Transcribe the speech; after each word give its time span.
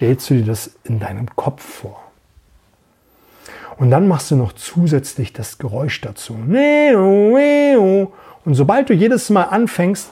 stellst 0.00 0.30
du 0.30 0.34
dir 0.34 0.46
das 0.46 0.70
in 0.84 0.98
deinem 0.98 1.26
Kopf 1.36 1.62
vor. 1.62 2.00
Und 3.76 3.90
dann 3.90 4.08
machst 4.08 4.30
du 4.30 4.36
noch 4.36 4.54
zusätzlich 4.54 5.34
das 5.34 5.58
Geräusch 5.58 6.00
dazu. 6.00 6.32
Und 6.32 8.54
sobald 8.54 8.88
du 8.88 8.94
jedes 8.94 9.28
Mal 9.28 9.42
anfängst, 9.42 10.08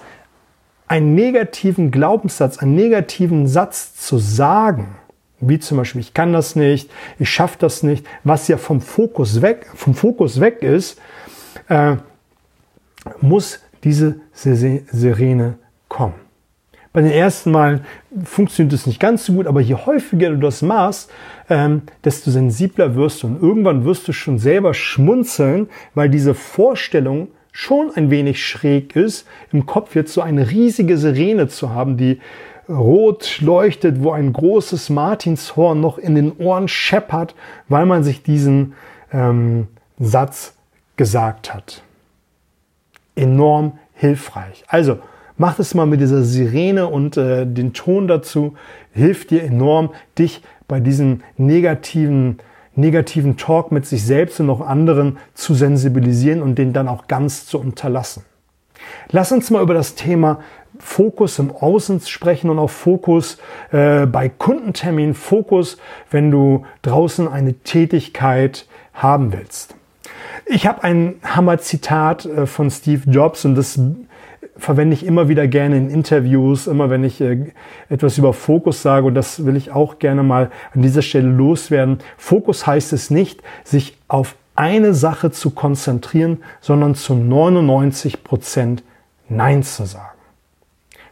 einen 0.89 1.15
negativen 1.15 1.91
Glaubenssatz, 1.91 2.59
einen 2.59 2.75
negativen 2.75 3.47
Satz 3.47 3.95
zu 3.95 4.19
sagen, 4.19 4.97
wie 5.41 5.59
zum 5.59 5.79
Beispiel, 5.79 6.03
ich 6.03 6.13
kann 6.13 6.35
das 6.35 6.55
nicht, 6.55 6.91
ich 7.19 7.31
schaffe 7.31 7.57
das 7.59 7.83
nicht, 7.83 8.07
was 8.25 8.47
ja 8.47 8.59
vom 8.59 8.83
Fokus 8.83 9.41
weg, 9.41 9.71
vom 9.75 9.95
Fokus 9.95 10.39
weg 10.39 10.63
ist, 10.63 11.01
äh, 11.69 11.97
muss 13.23 13.61
diese 13.85 14.21
Sirene 14.35 15.57
kommen. 15.89 16.28
Bei 16.93 17.03
den 17.03 17.11
ersten 17.11 17.51
Malen 17.51 17.81
funktioniert 18.25 18.73
es 18.73 18.87
nicht 18.87 18.99
ganz 18.99 19.27
so 19.27 19.35
gut, 19.35 19.47
aber 19.47 19.61
je 19.61 19.75
häufiger 19.75 20.31
du 20.31 20.37
das 20.37 20.63
machst, 20.63 21.11
ähm, 21.51 21.83
desto 22.05 22.31
sensibler 22.31 22.95
wirst 22.95 23.23
du. 23.23 23.27
Und 23.27 23.43
irgendwann 23.43 23.85
wirst 23.85 24.09
du 24.09 24.13
schon 24.13 24.39
selber 24.39 24.75
schmunzeln, 24.75 25.69
weil 25.95 26.09
diese 26.09 26.35
Vorstellung 26.35 27.29
schon 27.53 27.91
ein 27.95 28.11
wenig 28.11 28.45
schräg 28.45 28.97
ist, 28.97 29.27
im 29.53 29.67
Kopf 29.67 29.95
jetzt 29.95 30.13
so 30.13 30.21
eine 30.21 30.51
riesige 30.51 30.97
Sirene 30.97 31.49
zu 31.49 31.71
haben, 31.71 31.97
die 31.97 32.21
rot 32.69 33.41
leuchtet, 33.41 34.03
wo 34.03 34.13
ein 34.13 34.33
großes 34.33 34.91
Martinshorn 34.91 35.81
noch 35.81 35.99
in 35.99 36.15
den 36.15 36.37
Ohren 36.37 36.69
scheppert, 36.69 37.35
weil 37.69 37.87
man 37.87 38.05
sich 38.05 38.23
diesen 38.23 38.75
ähm, 39.13 39.69
Satz 39.99 40.55
gesagt 40.97 41.53
hat. 41.53 41.83
Enorm 43.17 43.79
hilfreich. 43.95 44.65
Also, 44.69 44.99
Mach 45.39 45.55
das 45.55 45.75
mal 45.75 45.87
mit 45.87 46.01
dieser 46.01 46.25
Sirene 46.25 46.89
und 46.89 47.17
äh, 47.17 47.47
den 47.47 47.73
Ton 47.73 48.09
dazu. 48.09 48.55
Hilft 48.93 49.31
dir 49.31 49.45
enorm, 49.45 49.91
dich 50.19 50.43
bei 50.67 50.81
diesem 50.81 51.23
negativen, 51.37 52.39
negativen 52.75 53.37
Talk 53.37 53.71
mit 53.71 53.87
sich 53.87 54.05
selbst 54.05 54.41
und 54.41 54.51
auch 54.51 54.61
anderen 54.61 55.19
zu 55.35 55.55
sensibilisieren 55.55 56.43
und 56.43 56.57
den 56.57 56.73
dann 56.73 56.89
auch 56.89 57.07
ganz 57.07 57.47
zu 57.47 57.61
unterlassen. 57.61 58.25
Lass 59.11 59.31
uns 59.31 59.51
mal 59.51 59.63
über 59.63 59.75
das 59.75 59.95
Thema 59.95 60.41
Fokus 60.81 61.39
im 61.39 61.53
Außen 61.53 62.01
sprechen 62.01 62.51
und 62.51 62.59
auch 62.59 62.71
Fokus 62.71 63.39
äh, 63.71 64.07
bei 64.07 64.29
Kundenterminen, 64.29 65.15
Fokus, 65.15 65.79
wenn 66.11 66.33
du 66.33 66.67
draußen 66.83 67.29
eine 67.29 67.55
Tätigkeit 67.55 68.67
haben 68.93 69.33
willst. 69.33 69.77
Ich 70.47 70.67
habe 70.67 70.83
ein 70.83 71.17
Hammer-Zitat 71.23 72.27
äh, 72.27 72.47
von 72.47 72.71
Steve 72.71 73.09
Jobs 73.11 73.45
und 73.45 73.55
das 73.55 73.79
verwende 74.59 74.95
ich 74.95 75.07
immer 75.07 75.29
wieder 75.29 75.47
gerne 75.47 75.77
in 75.77 75.89
Interviews, 75.89 76.67
immer 76.67 76.91
wenn 76.91 77.05
ich 77.05 77.21
äh, 77.21 77.53
etwas 77.89 78.19
über 78.19 78.33
Fokus 78.33 78.83
sage 78.83 79.07
und 79.07 79.15
das 79.15 79.47
will 79.47 79.57
ich 79.57 79.71
auch 79.71 79.99
gerne 79.99 80.23
mal 80.23 80.51
an 80.75 80.83
dieser 80.83 81.03
Stelle 81.03 81.29
loswerden. 81.29 81.99
Fokus 82.17 82.67
heißt 82.67 82.93
es 82.93 83.11
nicht, 83.11 83.43
sich 83.65 83.97
auf 84.09 84.37
eine 84.57 84.93
Sache 84.93 85.31
zu 85.31 85.51
konzentrieren, 85.51 86.43
sondern 86.61 86.97
zu 86.97 87.15
99 87.15 88.25
Prozent 88.25 88.83
Nein 89.29 89.63
zu 89.63 89.85
sagen. 89.85 90.19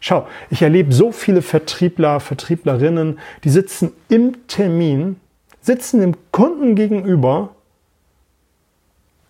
Schau, 0.00 0.26
ich 0.50 0.62
erlebe 0.62 0.92
so 0.92 1.12
viele 1.12 1.42
Vertriebler, 1.42 2.20
Vertrieblerinnen, 2.20 3.18
die 3.44 3.48
sitzen 3.48 3.92
im 4.08 4.46
Termin, 4.46 5.16
sitzen 5.60 6.00
dem 6.00 6.14
Kunden 6.32 6.74
gegenüber 6.74 7.50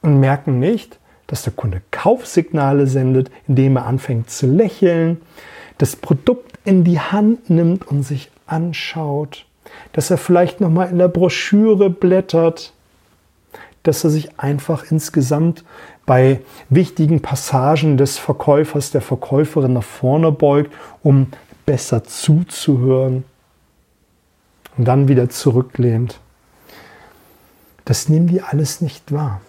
und 0.02 0.20
merken 0.20 0.58
nicht, 0.58 0.98
dass 1.26 1.42
der 1.42 1.52
Kunde 1.52 1.82
Kaufsignale 1.90 2.86
sendet, 2.86 3.30
indem 3.48 3.76
er 3.76 3.86
anfängt 3.86 4.30
zu 4.30 4.46
lächeln, 4.46 5.20
das 5.78 5.96
Produkt 5.96 6.58
in 6.64 6.84
die 6.84 7.00
Hand 7.00 7.50
nimmt 7.50 7.86
und 7.86 8.02
sich 8.02 8.30
anschaut, 8.46 9.46
dass 9.92 10.10
er 10.10 10.18
vielleicht 10.18 10.60
noch 10.60 10.70
mal 10.70 10.84
in 10.84 10.98
der 10.98 11.08
Broschüre 11.08 11.90
blättert, 11.90 12.72
dass 13.82 14.04
er 14.04 14.10
sich 14.10 14.38
einfach 14.38 14.90
insgesamt 14.90 15.64
bei 16.06 16.40
wichtigen 16.70 17.20
Passagen 17.20 17.96
des 17.96 18.18
Verkäufers, 18.18 18.90
der 18.90 19.00
Verkäuferin 19.00 19.74
nach 19.74 19.82
vorne 19.82 20.32
beugt, 20.32 20.72
um 21.02 21.28
besser 21.66 22.04
zuzuhören 22.04 23.24
und 24.76 24.86
dann 24.86 25.08
wieder 25.08 25.28
zurücklehnt. 25.28 26.20
Das 27.84 28.08
nehmen 28.08 28.28
die 28.28 28.42
alles 28.42 28.80
nicht 28.80 29.12
wahr, 29.12 29.40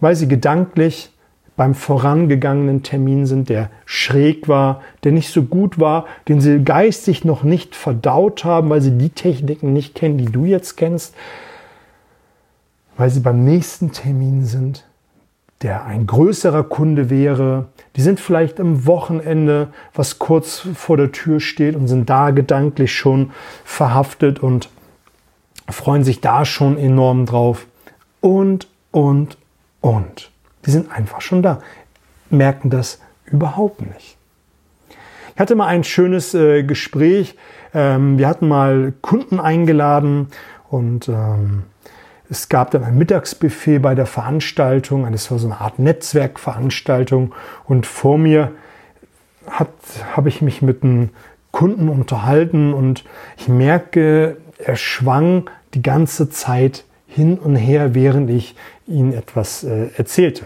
weil 0.00 0.16
sie 0.16 0.28
gedanklich 0.28 1.10
beim 1.56 1.74
vorangegangenen 1.74 2.82
Termin 2.82 3.24
sind, 3.26 3.48
der 3.48 3.70
schräg 3.86 4.46
war, 4.46 4.82
der 5.04 5.12
nicht 5.12 5.30
so 5.30 5.42
gut 5.42 5.80
war, 5.80 6.06
den 6.28 6.40
sie 6.40 6.62
geistig 6.62 7.24
noch 7.24 7.42
nicht 7.42 7.74
verdaut 7.74 8.44
haben, 8.44 8.68
weil 8.68 8.82
sie 8.82 8.98
die 8.98 9.10
Techniken 9.10 9.72
nicht 9.72 9.94
kennen, 9.94 10.18
die 10.18 10.26
du 10.26 10.44
jetzt 10.44 10.76
kennst, 10.76 11.14
weil 12.98 13.08
sie 13.10 13.20
beim 13.20 13.44
nächsten 13.44 13.90
Termin 13.90 14.44
sind, 14.44 14.84
der 15.62 15.86
ein 15.86 16.06
größerer 16.06 16.64
Kunde 16.64 17.08
wäre. 17.08 17.68
Die 17.96 18.02
sind 18.02 18.20
vielleicht 18.20 18.60
am 18.60 18.84
Wochenende, 18.84 19.68
was 19.94 20.18
kurz 20.18 20.68
vor 20.74 20.98
der 20.98 21.12
Tür 21.12 21.40
steht 21.40 21.74
und 21.74 21.88
sind 21.88 22.10
da 22.10 22.30
gedanklich 22.30 22.94
schon 22.94 23.30
verhaftet 23.64 24.40
und 24.40 24.68
freuen 25.68 26.04
sich 26.04 26.20
da 26.20 26.44
schon 26.44 26.76
enorm 26.76 27.24
drauf. 27.24 27.66
Und, 28.20 28.68
und, 28.92 29.38
und. 29.80 30.30
Die 30.66 30.70
sind 30.70 30.90
einfach 30.90 31.20
schon 31.20 31.42
da, 31.42 31.60
merken 32.30 32.70
das 32.70 33.00
überhaupt 33.24 33.82
nicht. 33.82 34.16
Ich 35.34 35.40
hatte 35.40 35.54
mal 35.54 35.66
ein 35.66 35.84
schönes 35.84 36.34
äh, 36.34 36.62
Gespräch. 36.62 37.36
Ähm, 37.74 38.18
wir 38.18 38.28
hatten 38.28 38.48
mal 38.48 38.92
Kunden 39.02 39.38
eingeladen 39.38 40.28
und 40.70 41.08
ähm, 41.08 41.64
es 42.28 42.48
gab 42.48 42.70
dann 42.70 42.82
ein 42.84 42.98
Mittagsbuffet 42.98 43.78
bei 43.78 43.94
der 43.94 44.06
Veranstaltung. 44.06 45.06
Es 45.12 45.30
war 45.30 45.38
so 45.38 45.46
eine 45.46 45.60
Art 45.60 45.78
Netzwerkveranstaltung. 45.78 47.34
Und 47.64 47.86
vor 47.86 48.18
mir 48.18 48.52
habe 49.48 50.28
ich 50.28 50.42
mich 50.42 50.62
mit 50.62 50.82
einem 50.82 51.10
Kunden 51.52 51.88
unterhalten 51.88 52.74
und 52.74 53.04
ich 53.36 53.48
merke, 53.48 54.38
er 54.58 54.76
schwang 54.76 55.48
die 55.74 55.82
ganze 55.82 56.28
Zeit 56.30 56.84
hin 57.16 57.38
und 57.38 57.56
her, 57.56 57.94
während 57.94 58.28
ich 58.28 58.54
ihm 58.86 59.12
etwas 59.12 59.64
äh, 59.64 59.88
erzählte. 59.96 60.44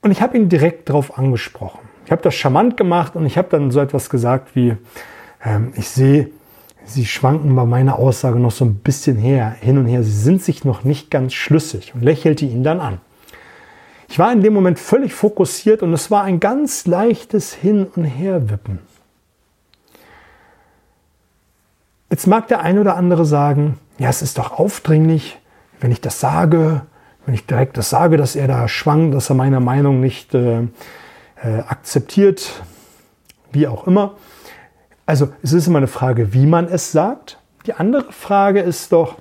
Und 0.00 0.12
ich 0.12 0.22
habe 0.22 0.36
ihn 0.36 0.48
direkt 0.48 0.88
darauf 0.88 1.18
angesprochen. 1.18 1.80
Ich 2.04 2.12
habe 2.12 2.22
das 2.22 2.36
charmant 2.36 2.76
gemacht 2.76 3.16
und 3.16 3.26
ich 3.26 3.36
habe 3.36 3.48
dann 3.50 3.72
so 3.72 3.80
etwas 3.80 4.10
gesagt 4.10 4.54
wie, 4.54 4.76
ähm, 5.44 5.72
ich 5.74 5.88
sehe, 5.88 6.30
Sie 6.84 7.04
schwanken 7.04 7.54
bei 7.54 7.66
meiner 7.66 7.98
Aussage 7.98 8.38
noch 8.38 8.52
so 8.52 8.64
ein 8.64 8.76
bisschen 8.76 9.16
her, 9.16 9.54
hin 9.60 9.76
und 9.76 9.84
her. 9.84 10.02
Sie 10.02 10.10
sind 10.10 10.42
sich 10.42 10.64
noch 10.64 10.84
nicht 10.84 11.10
ganz 11.10 11.34
schlüssig 11.34 11.92
und 11.94 12.02
lächelte 12.02 12.46
ihn 12.46 12.62
dann 12.62 12.80
an. 12.80 12.98
Ich 14.08 14.18
war 14.18 14.32
in 14.32 14.40
dem 14.40 14.54
Moment 14.54 14.78
völlig 14.78 15.12
fokussiert 15.12 15.82
und 15.82 15.92
es 15.92 16.10
war 16.10 16.22
ein 16.22 16.40
ganz 16.40 16.86
leichtes 16.86 17.52
Hin- 17.52 17.88
und 17.94 18.04
Herwippen. 18.04 18.78
Jetzt 22.08 22.26
mag 22.26 22.48
der 22.48 22.62
ein 22.62 22.78
oder 22.78 22.96
andere 22.96 23.26
sagen, 23.26 23.78
ja, 23.98 24.08
es 24.08 24.22
ist 24.22 24.38
doch 24.38 24.52
aufdringlich, 24.58 25.38
wenn 25.80 25.90
ich 25.90 26.00
das 26.00 26.20
sage, 26.20 26.82
wenn 27.26 27.34
ich 27.34 27.46
direkt 27.46 27.76
das 27.76 27.90
sage, 27.90 28.16
dass 28.16 28.36
er 28.36 28.48
da 28.48 28.68
schwankt, 28.68 29.14
dass 29.14 29.28
er 29.28 29.34
meine 29.36 29.60
Meinung 29.60 30.00
nicht 30.00 30.34
äh, 30.34 30.60
äh, 30.60 31.58
akzeptiert, 31.66 32.62
wie 33.52 33.66
auch 33.66 33.86
immer. 33.86 34.14
Also 35.04 35.28
es 35.42 35.52
ist 35.52 35.66
immer 35.66 35.78
eine 35.78 35.88
Frage, 35.88 36.32
wie 36.32 36.46
man 36.46 36.66
es 36.68 36.92
sagt. 36.92 37.38
Die 37.66 37.74
andere 37.74 38.12
Frage 38.12 38.60
ist 38.60 38.92
doch, 38.92 39.16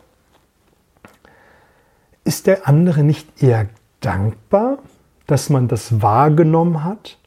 ist 2.23 2.47
der 2.47 2.67
andere 2.67 3.03
nicht 3.03 3.41
eher 3.41 3.67
dankbar, 3.99 4.79
dass 5.27 5.49
man 5.49 5.67
das 5.67 6.01
wahrgenommen 6.01 6.83
hat? 6.83 7.17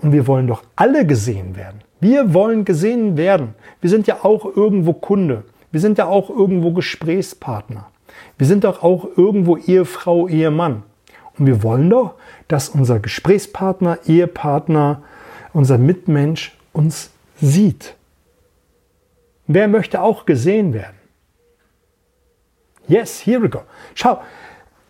Und 0.00 0.12
wir 0.12 0.26
wollen 0.26 0.46
doch 0.46 0.62
alle 0.76 1.06
gesehen 1.06 1.56
werden. 1.56 1.80
Wir 2.00 2.32
wollen 2.32 2.64
gesehen 2.64 3.16
werden. 3.16 3.54
Wir 3.80 3.90
sind 3.90 4.06
ja 4.06 4.18
auch 4.22 4.44
irgendwo 4.44 4.92
Kunde. 4.92 5.44
Wir 5.70 5.80
sind 5.80 5.98
ja 5.98 6.06
auch 6.06 6.30
irgendwo 6.30 6.72
Gesprächspartner. 6.72 7.90
Wir 8.36 8.46
sind 8.46 8.64
doch 8.64 8.82
auch 8.82 9.06
irgendwo 9.16 9.56
Ehefrau, 9.56 10.28
Ehemann. 10.28 10.82
Und 11.38 11.46
wir 11.46 11.62
wollen 11.62 11.90
doch, 11.90 12.14
dass 12.48 12.68
unser 12.68 12.98
Gesprächspartner, 12.98 13.98
Ehepartner, 14.06 15.02
unser 15.52 15.78
Mitmensch 15.78 16.56
uns 16.72 17.10
sieht. 17.40 17.94
Wer 19.46 19.68
möchte 19.68 20.02
auch 20.02 20.26
gesehen 20.26 20.72
werden? 20.72 20.96
Yes, 22.86 23.24
here 23.24 23.42
we 23.42 23.48
go. 23.48 23.62
Schau, 23.94 24.20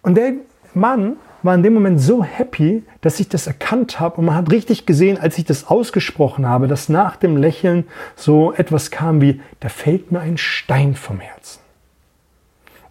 und 0.02 0.14
der 0.16 0.34
Mann 0.74 1.16
war 1.42 1.54
in 1.54 1.62
dem 1.62 1.74
Moment 1.74 2.00
so 2.00 2.24
happy, 2.24 2.82
dass 3.00 3.20
ich 3.20 3.28
das 3.28 3.46
erkannt 3.46 4.00
habe 4.00 4.16
und 4.16 4.26
man 4.26 4.34
hat 4.34 4.50
richtig 4.50 4.86
gesehen, 4.86 5.18
als 5.18 5.38
ich 5.38 5.44
das 5.44 5.68
ausgesprochen 5.68 6.46
habe, 6.46 6.66
dass 6.66 6.88
nach 6.88 7.16
dem 7.16 7.36
Lächeln 7.36 7.86
so 8.16 8.52
etwas 8.52 8.90
kam 8.90 9.20
wie, 9.20 9.40
da 9.60 9.68
fällt 9.68 10.10
mir 10.10 10.20
ein 10.20 10.36
Stein 10.36 10.94
vom 10.94 11.20
Herzen. 11.20 11.60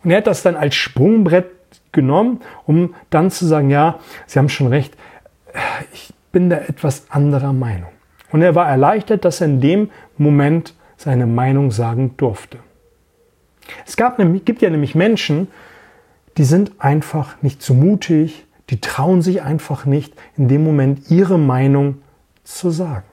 Und 0.04 0.12
er 0.12 0.18
hat 0.18 0.28
das 0.28 0.44
dann 0.44 0.56
als 0.56 0.76
Sprungbrett 0.76 1.52
genommen, 1.92 2.42
um 2.66 2.96
dann 3.10 3.32
zu 3.32 3.46
sagen, 3.46 3.70
ja, 3.70 4.00
Sie 4.26 4.40
haben 4.40 4.50
schon 4.50 4.68
recht, 4.68 4.94
ich 5.92 6.14
bin 6.32 6.50
da 6.50 6.58
etwas 6.58 7.10
anderer 7.10 7.54
Meinung. 7.54 7.90
Und 8.32 8.42
er 8.42 8.56
war 8.56 8.70
erleichtert, 8.70 9.26
dass 9.26 9.42
er 9.42 9.48
in 9.48 9.62
dem 9.62 9.90
Moment 10.18 10.74
seine 10.98 11.26
Meinung 11.26 11.72
sagen 11.72 12.16
durfte. 12.18 12.60
Es 13.86 13.98
gab, 13.98 14.18
gibt 14.46 14.62
ja 14.62 14.70
nämlich 14.70 14.96
Menschen, 14.96 15.48
die 16.38 16.44
sind 16.44 16.74
einfach 16.80 17.42
nicht 17.42 17.62
so 17.62 17.74
mutig, 17.74 18.46
die 18.70 18.80
trauen 18.80 19.22
sich 19.22 19.42
einfach 19.42 19.86
nicht, 19.86 20.14
in 20.36 20.48
dem 20.48 20.64
Moment 20.64 21.10
ihre 21.10 21.40
Meinung 21.40 22.00
zu 22.44 22.70
sagen. 22.70 23.06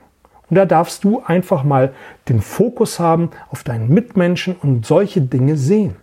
Und 0.51 0.57
da 0.57 0.67
darfst 0.67 1.05
du 1.05 1.23
einfach 1.25 1.65
mal 1.65 1.95
den 2.29 2.41
Fokus 2.41 3.01
haben 3.01 3.31
auf 3.51 3.65
deinen 3.65 3.89
Mitmenschen 3.89 4.55
und 4.55 4.85
solche 4.85 5.21
Dinge 5.21 5.57
sehen. 5.57 5.97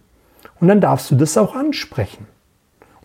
Und 0.59 0.67
dann 0.67 0.81
darfst 0.81 1.11
du 1.11 1.15
das 1.15 1.37
auch 1.37 1.55
ansprechen. 1.55 2.25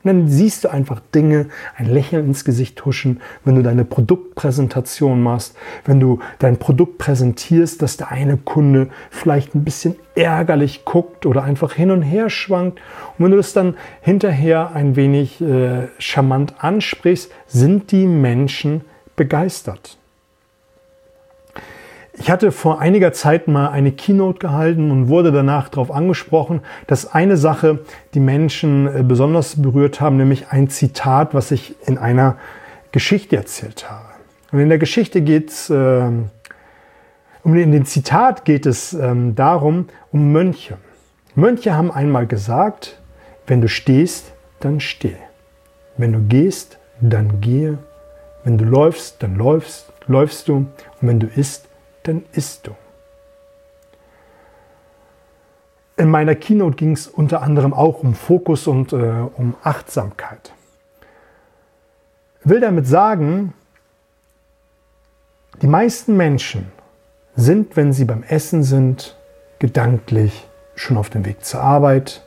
Und 0.07 0.21
dann 0.21 0.29
siehst 0.29 0.63
du 0.63 0.69
einfach 0.69 1.01
Dinge, 1.13 1.47
ein 1.77 1.87
Lächeln 1.87 2.27
ins 2.27 2.45
Gesicht 2.45 2.85
huschen, 2.85 3.21
wenn 3.45 3.57
du 3.57 3.63
deine 3.65 3.85
Produktpräsentation 3.85 5.21
machst, 5.21 5.57
wenn 5.85 5.99
du 5.99 6.21
dein 6.39 6.59
Produkt 6.59 6.99
präsentierst, 6.99 7.83
dass 7.83 7.97
der 7.97 8.13
eine 8.13 8.37
Kunde 8.37 8.89
vielleicht 9.11 9.57
ein 9.57 9.65
bisschen 9.65 9.97
ärgerlich 10.15 10.85
guckt 10.85 11.27
oder 11.27 11.43
einfach 11.43 11.73
hin 11.73 11.91
und 11.91 12.03
her 12.03 12.31
schwankt. 12.31 12.79
Und 13.19 13.25
wenn 13.25 13.33
du 13.33 13.37
das 13.37 13.53
dann 13.53 13.75
hinterher 14.01 14.77
ein 14.77 14.95
wenig 14.95 15.41
äh, 15.41 15.89
charmant 15.99 16.55
ansprichst, 16.59 17.33
sind 17.49 17.91
die 17.91 18.07
Menschen 18.07 18.83
begeistert. 19.17 19.99
Ich 22.19 22.31
hatte 22.31 22.51
vor 22.51 22.81
einiger 22.81 23.13
Zeit 23.13 23.47
mal 23.47 23.69
eine 23.69 23.93
Keynote 23.93 24.39
gehalten 24.39 24.91
und 24.91 25.09
wurde 25.09 25.33
danach 25.33 25.69
darauf 25.69 25.91
angesprochen, 25.91 26.61
dass 26.87 27.13
eine 27.13 27.37
Sache 27.37 27.81
die 28.15 28.21
Menschen 28.21 28.87
äh, 28.87 29.03
besonders 29.03 29.61
berührt 29.61 30.01
haben, 30.01 30.17
nämlich 30.17 30.49
ein 30.49 30.71
Zitat, 30.71 31.35
was 31.35 31.51
ich 31.51 31.75
in 31.87 31.99
einer 31.99 32.37
Geschichte 32.91 33.37
erzählt 33.37 33.91
habe. 33.91 34.07
Und 34.51 34.61
in 34.61 34.71
der 34.71 34.79
Geschichte 34.79 35.21
geht 35.21 35.51
es, 35.51 35.69
äh, 35.69 36.09
um 37.43 37.55
in 37.55 37.73
dem 37.73 37.85
Zitat 37.85 38.47
geht 38.47 38.65
es 38.65 38.95
äh, 38.95 39.15
darum, 39.35 39.89
um 40.11 40.33
Mönche. 40.33 40.79
Mönche 41.35 41.75
haben 41.75 41.91
einmal 41.91 42.27
gesagt, 42.27 42.99
wenn 43.47 43.61
du 43.61 43.69
stehst, 43.69 44.33
dann 44.61 44.81
steh. 44.81 45.17
Wenn 45.99 46.13
du 46.13 46.21
gehst, 46.21 46.79
dann 47.01 47.43
gehe. 47.43 47.77
Wenn 48.43 48.57
du 48.57 48.65
läufst, 48.65 49.23
dann 49.23 49.37
läufst, 49.37 49.93
läufst 50.07 50.49
du. 50.49 50.57
Und 50.57 50.69
wenn 51.03 51.21
du 51.21 51.27
isst, 51.27 51.67
dann 52.07 52.25
isst 52.33 52.67
du. 52.67 52.73
In 55.97 56.11
meiner 56.11 56.35
Keynote 56.35 56.77
ging 56.77 56.93
es 56.93 57.07
unter 57.07 57.43
anderem 57.43 57.73
auch 57.73 58.03
um 58.03 58.15
Fokus 58.15 58.67
und 58.67 58.93
äh, 58.93 58.97
um 58.97 59.55
Achtsamkeit. 59.63 60.53
Ich 62.41 62.51
will 62.51 62.61
damit 62.61 62.87
sagen, 62.87 63.55
die 65.63 65.67
meisten 65.67 66.17
Menschen 66.17 66.71
sind, 67.35 67.77
wenn 67.77 67.93
sie 67.95 68.05
beim 68.05 68.23
Essen 68.23 68.63
sind, 68.63 69.17
gedanklich 69.59 70.47
schon 70.75 70.99
auf 70.99 71.09
dem 71.09 71.25
Weg 71.25 71.45
zur 71.45 71.61
Arbeit. 71.61 72.23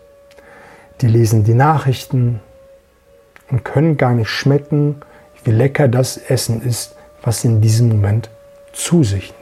Die 1.01 1.07
lesen 1.07 1.43
die 1.43 1.53
Nachrichten 1.53 2.41
und 3.51 3.63
können 3.63 3.97
gar 3.97 4.13
nicht 4.13 4.29
schmecken, 4.29 5.01
wie 5.43 5.51
lecker 5.51 5.87
das 5.87 6.17
Essen 6.17 6.61
ist, 6.63 6.95
was 7.21 7.41
sie 7.41 7.49
in 7.49 7.61
diesem 7.61 7.89
Moment 7.89 8.31
zu 8.73 9.03
sich 9.03 9.33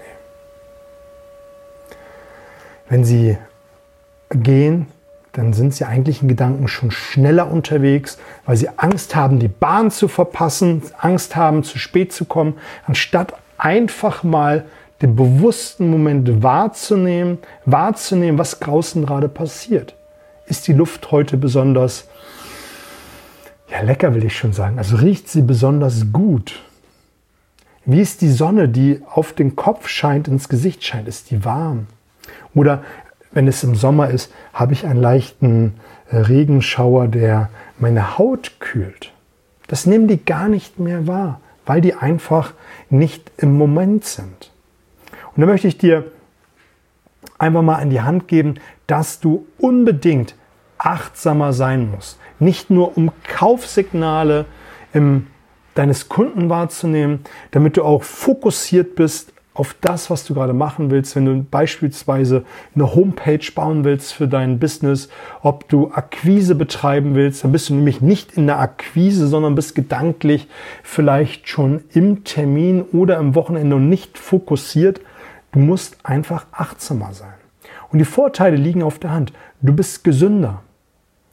wenn 2.89 3.03
sie 3.03 3.37
gehen, 4.29 4.87
dann 5.33 5.53
sind 5.53 5.73
sie 5.73 5.85
eigentlich 5.85 6.23
in 6.23 6.27
Gedanken 6.27 6.67
schon 6.67 6.89
schneller 6.89 7.51
unterwegs, 7.51 8.17
weil 8.45 8.57
sie 8.57 8.69
Angst 8.77 9.15
haben, 9.15 9.39
die 9.39 9.47
Bahn 9.47 9.91
zu 9.91 10.07
verpassen, 10.07 10.81
Angst 10.97 11.35
haben, 11.35 11.63
zu 11.63 11.77
spät 11.77 12.11
zu 12.11 12.25
kommen, 12.25 12.55
anstatt 12.85 13.33
einfach 13.57 14.23
mal 14.23 14.65
den 15.01 15.15
bewussten 15.15 15.91
Moment 15.91 16.41
wahrzunehmen, 16.41 17.37
wahrzunehmen, 17.65 18.39
was 18.39 18.59
draußen 18.59 19.05
gerade 19.05 19.29
passiert. 19.29 19.93
Ist 20.47 20.67
die 20.67 20.73
Luft 20.73 21.11
heute 21.11 21.37
besonders, 21.37 22.07
ja 23.69 23.81
lecker 23.81 24.15
will 24.15 24.25
ich 24.25 24.35
schon 24.35 24.53
sagen, 24.53 24.79
also 24.79 24.95
riecht 24.95 25.29
sie 25.29 25.43
besonders 25.43 26.11
gut? 26.11 26.63
Wie 27.85 28.01
ist 28.01 28.21
die 28.21 28.31
Sonne, 28.31 28.67
die 28.67 29.01
auf 29.13 29.33
den 29.33 29.55
Kopf 29.55 29.87
scheint, 29.87 30.27
ins 30.27 30.49
Gesicht 30.49 30.83
scheint? 30.83 31.07
Ist 31.07 31.29
die 31.29 31.45
warm? 31.45 31.87
Oder 32.53 32.83
wenn 33.31 33.47
es 33.47 33.63
im 33.63 33.75
Sommer 33.75 34.09
ist, 34.09 34.33
habe 34.53 34.73
ich 34.73 34.85
einen 34.85 35.01
leichten 35.01 35.75
äh, 36.09 36.17
Regenschauer, 36.17 37.07
der 37.07 37.49
meine 37.77 38.17
Haut 38.17 38.59
kühlt. 38.59 39.11
Das 39.67 39.85
nehmen 39.85 40.07
die 40.07 40.23
gar 40.23 40.47
nicht 40.47 40.79
mehr 40.79 41.07
wahr, 41.07 41.41
weil 41.65 41.81
die 41.81 41.93
einfach 41.93 42.53
nicht 42.89 43.31
im 43.37 43.57
Moment 43.57 44.05
sind. 44.05 44.51
Und 45.35 45.41
da 45.41 45.45
möchte 45.45 45.67
ich 45.67 45.77
dir 45.77 46.05
einfach 47.37 47.61
mal 47.61 47.75
an 47.75 47.89
die 47.89 48.01
Hand 48.01 48.27
geben, 48.27 48.55
dass 48.87 49.19
du 49.19 49.45
unbedingt 49.57 50.35
achtsamer 50.77 51.53
sein 51.53 51.91
musst. 51.91 52.19
Nicht 52.39 52.69
nur 52.69 52.97
um 52.97 53.11
Kaufsignale 53.27 54.45
im, 54.93 55.27
deines 55.75 56.09
Kunden 56.09 56.49
wahrzunehmen, 56.49 57.19
damit 57.51 57.77
du 57.77 57.83
auch 57.83 58.03
fokussiert 58.03 58.95
bist 58.95 59.33
auf 59.57 59.75
das, 59.81 60.11
was 60.11 60.23
du 60.23 60.35
gerade 60.35 60.53
machen 60.53 60.91
willst, 60.91 61.15
wenn 61.15 61.25
du 61.25 61.43
beispielsweise 61.43 62.45
eine 62.75 62.93
Homepage 62.93 63.39
bauen 63.55 63.83
willst 63.83 64.13
für 64.13 64.27
dein 64.27 64.59
Business, 64.59 65.09
ob 65.41 65.67
du 65.67 65.91
Akquise 65.91 66.53
betreiben 66.53 67.15
willst, 67.15 67.43
dann 67.43 67.51
bist 67.51 67.69
du 67.69 67.73
nämlich 67.73 67.99
nicht 67.99 68.33
in 68.33 68.45
der 68.45 68.59
Akquise, 68.59 69.27
sondern 69.27 69.55
bist 69.55 69.73
gedanklich 69.73 70.47
vielleicht 70.83 71.49
schon 71.49 71.83
im 71.91 72.23
Termin 72.23 72.83
oder 72.83 73.17
im 73.17 73.33
Wochenende 73.33 73.77
und 73.77 73.89
nicht 73.89 74.19
fokussiert. 74.19 75.01
Du 75.51 75.59
musst 75.59 75.97
einfach 76.03 76.45
achtsamer 76.51 77.13
sein. 77.13 77.33
Und 77.91 77.97
die 77.97 78.05
Vorteile 78.05 78.57
liegen 78.57 78.83
auf 78.83 78.99
der 78.99 79.11
Hand. 79.11 79.33
Du 79.61 79.73
bist 79.73 80.03
gesünder. 80.03 80.61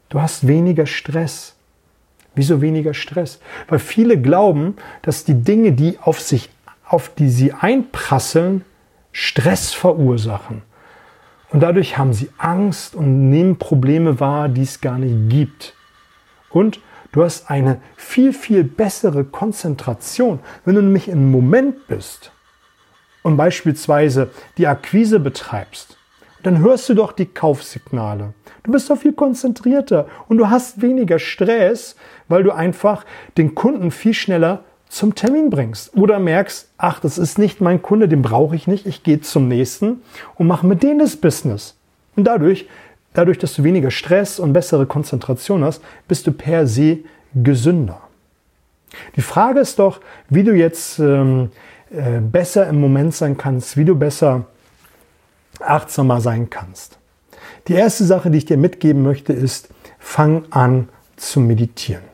Du 0.09 0.23
hast 0.23 0.47
weniger 0.47 0.87
Stress. 0.87 1.57
Wieso 2.35 2.63
weniger 2.63 2.95
Stress? 2.95 3.39
Weil 3.69 3.81
viele 3.81 4.19
glauben, 4.19 4.77
dass 5.03 5.25
die 5.25 5.35
Dinge, 5.35 5.73
die 5.73 5.99
auf 6.01 6.21
sich 6.21 6.49
auf 6.87 7.15
die 7.15 7.29
sie 7.29 7.53
einprasseln, 7.53 8.65
Stress 9.13 9.73
verursachen. 9.73 10.63
Und 11.51 11.61
dadurch 11.61 11.97
haben 11.99 12.13
sie 12.13 12.31
Angst 12.37 12.95
und 12.97 13.31
nehmen 13.31 13.59
Probleme 13.59 14.19
wahr, 14.19 14.49
die 14.49 14.63
es 14.63 14.81
gar 14.81 14.99
nicht 14.99 15.31
gibt. 15.31 15.75
Und 16.51 16.81
du 17.13 17.23
hast 17.23 17.49
eine 17.49 17.81
viel, 17.97 18.33
viel 18.33 18.65
bessere 18.65 19.25
Konzentration. 19.25 20.41
Wenn 20.65 20.75
du 20.75 20.83
nämlich 20.83 21.09
im 21.09 21.31
Moment 21.31 21.87
bist 21.87 22.33
und 23.23 23.37
beispielsweise 23.37 24.31
die 24.59 24.67
Akquise 24.67 25.21
betreibst, 25.21 25.97
dann 26.43 26.59
hörst 26.59 26.89
du 26.89 26.95
doch 26.95 27.13
die 27.13 27.27
Kaufsignale. 27.27 28.35
Du 28.65 28.73
bist 28.73 28.91
doch 28.91 28.99
viel 28.99 29.13
konzentrierter 29.13 30.09
und 30.29 30.39
du 30.39 30.51
hast 30.51 30.83
weniger 30.83 31.19
Stress, 31.19 31.97
weil 32.29 32.43
du 32.43 32.53
einfach 32.53 33.05
den 33.39 33.55
Kunden 33.55 33.91
viel 33.91 34.15
schneller 34.15 34.65
zum 34.89 35.15
Termin 35.15 35.51
bringst 35.51 35.97
oder 35.97 36.19
merkst, 36.19 36.69
ach, 36.79 37.01
das 37.01 37.19
ist 37.19 37.39
nicht 37.39 37.61
mein 37.61 37.83
Kunde, 37.83 38.09
den 38.09 38.23
brauche 38.23 38.55
ich 38.55 38.67
nicht, 38.67 38.87
ich 38.87 39.03
gehe 39.03 39.21
zum 39.21 39.49
nächsten 39.49 40.03
und 40.37 40.47
mache 40.47 40.67
mit 40.67 40.83
denen 40.83 41.01
das 41.01 41.17
Business. 41.17 41.75
Und 42.17 42.25
dadurch, 42.25 42.69
dadurch, 43.13 43.39
dass 43.39 43.55
du 43.55 43.65
weniger 43.65 43.91
Stress 43.91 44.39
und 44.39 44.53
bessere 44.53 44.87
Konzentration 44.87 45.65
hast, 45.65 45.83
bist 46.07 46.27
du 46.27 46.33
per 46.33 46.67
se 46.67 46.99
gesünder. 47.35 48.01
Die 49.17 49.23
Frage 49.23 49.61
ist 49.61 49.79
doch, 49.79 50.01
wie 50.29 50.45
du 50.45 50.55
jetzt 50.55 51.01
ähm, 51.01 51.51
äh, 51.91 52.21
besser 52.21 52.69
im 52.69 52.81
Moment 52.81 53.15
sein 53.15 53.37
kannst, 53.37 53.77
wie 53.77 53.85
du 53.85 53.97
besser 53.97 54.47
achtsamer 55.61 56.21
sein 56.21 56.51
kannst. 56.51 56.99
Die 57.69 57.75
erste 57.75 58.05
Sache, 58.05 58.31
die 58.31 58.39
ich 58.39 58.45
dir 58.45 58.57
mitgeben 58.57 59.03
möchte, 59.03 59.33
ist, 59.33 59.69
fang 59.99 60.45
an 60.51 60.89
zu 61.17 61.41
meditieren. 61.41 62.14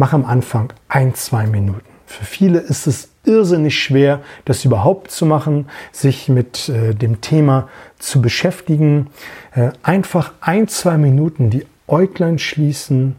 Mach 0.00 0.14
am 0.14 0.24
Anfang 0.24 0.72
ein, 0.88 1.14
zwei 1.14 1.46
Minuten. 1.46 1.84
Für 2.06 2.24
viele 2.24 2.58
ist 2.58 2.86
es 2.86 3.10
irrsinnig 3.24 3.78
schwer, 3.78 4.22
das 4.46 4.64
überhaupt 4.64 5.10
zu 5.10 5.26
machen, 5.26 5.68
sich 5.92 6.30
mit 6.30 6.70
äh, 6.70 6.94
dem 6.94 7.20
Thema 7.20 7.68
zu 7.98 8.22
beschäftigen. 8.22 9.10
Äh, 9.54 9.72
einfach 9.82 10.32
ein, 10.40 10.68
zwei 10.68 10.96
Minuten 10.96 11.50
die 11.50 11.66
Äuglein 11.86 12.38
schließen 12.38 13.16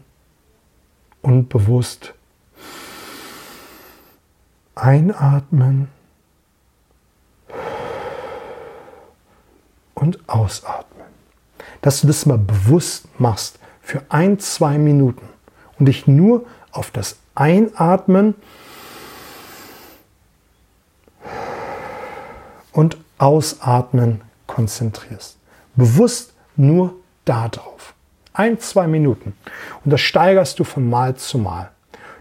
und 1.20 1.50
bewusst 1.50 2.14
einatmen 4.74 5.86
und 9.94 10.18
ausatmen. 10.28 11.06
Dass 11.80 12.00
du 12.00 12.08
das 12.08 12.26
mal 12.26 12.38
bewusst 12.38 13.06
machst 13.20 13.60
für 13.80 14.02
ein, 14.08 14.40
zwei 14.40 14.78
Minuten 14.78 15.28
und 15.78 15.86
dich 15.86 16.08
nur 16.08 16.44
auf 16.72 16.90
das 16.90 17.18
Einatmen 17.34 18.34
und 22.72 22.96
Ausatmen 23.18 24.22
konzentrierst. 24.46 25.38
Bewusst 25.76 26.32
nur 26.56 26.94
darauf. 27.24 27.94
Ein, 28.32 28.58
zwei 28.58 28.86
Minuten. 28.86 29.34
Und 29.84 29.90
das 29.92 30.00
steigerst 30.00 30.58
du 30.58 30.64
von 30.64 30.88
Mal 30.88 31.16
zu 31.16 31.38
Mal. 31.38 31.70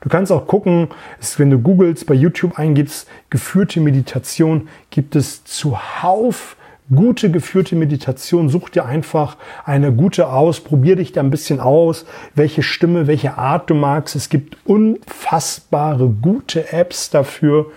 Du 0.02 0.10
kannst 0.10 0.32
auch 0.32 0.48
gucken, 0.48 0.90
wenn 1.38 1.52
du 1.52 1.60
googelst, 1.60 2.06
bei 2.08 2.16
YouTube 2.16 2.58
eingibst, 2.58 3.08
geführte 3.30 3.80
Meditation, 3.80 4.68
gibt 4.90 5.16
es 5.16 5.44
zuhauf 5.44 6.58
gute 6.94 7.32
geführte 7.32 7.76
Meditation. 7.76 8.50
Such 8.50 8.70
dir 8.70 8.86
einfach 8.86 9.38
eine 9.66 9.92
gute 9.92 10.28
aus, 10.28 10.60
probier 10.60 10.96
dich 10.96 11.12
da 11.12 11.22
ein 11.22 11.32
bisschen 11.32 11.60
aus, 11.60 12.06
welche 12.36 12.64
Stimme, 12.64 13.08
welche 13.08 13.38
Art 13.38 13.70
du 13.70 13.76
magst. 13.76 14.16
Es 14.16 14.30
gibt 14.30 14.58
unfassbare 14.66 16.10
gute 16.10 16.72
Apps 16.74 17.10
dafür. 17.10 17.68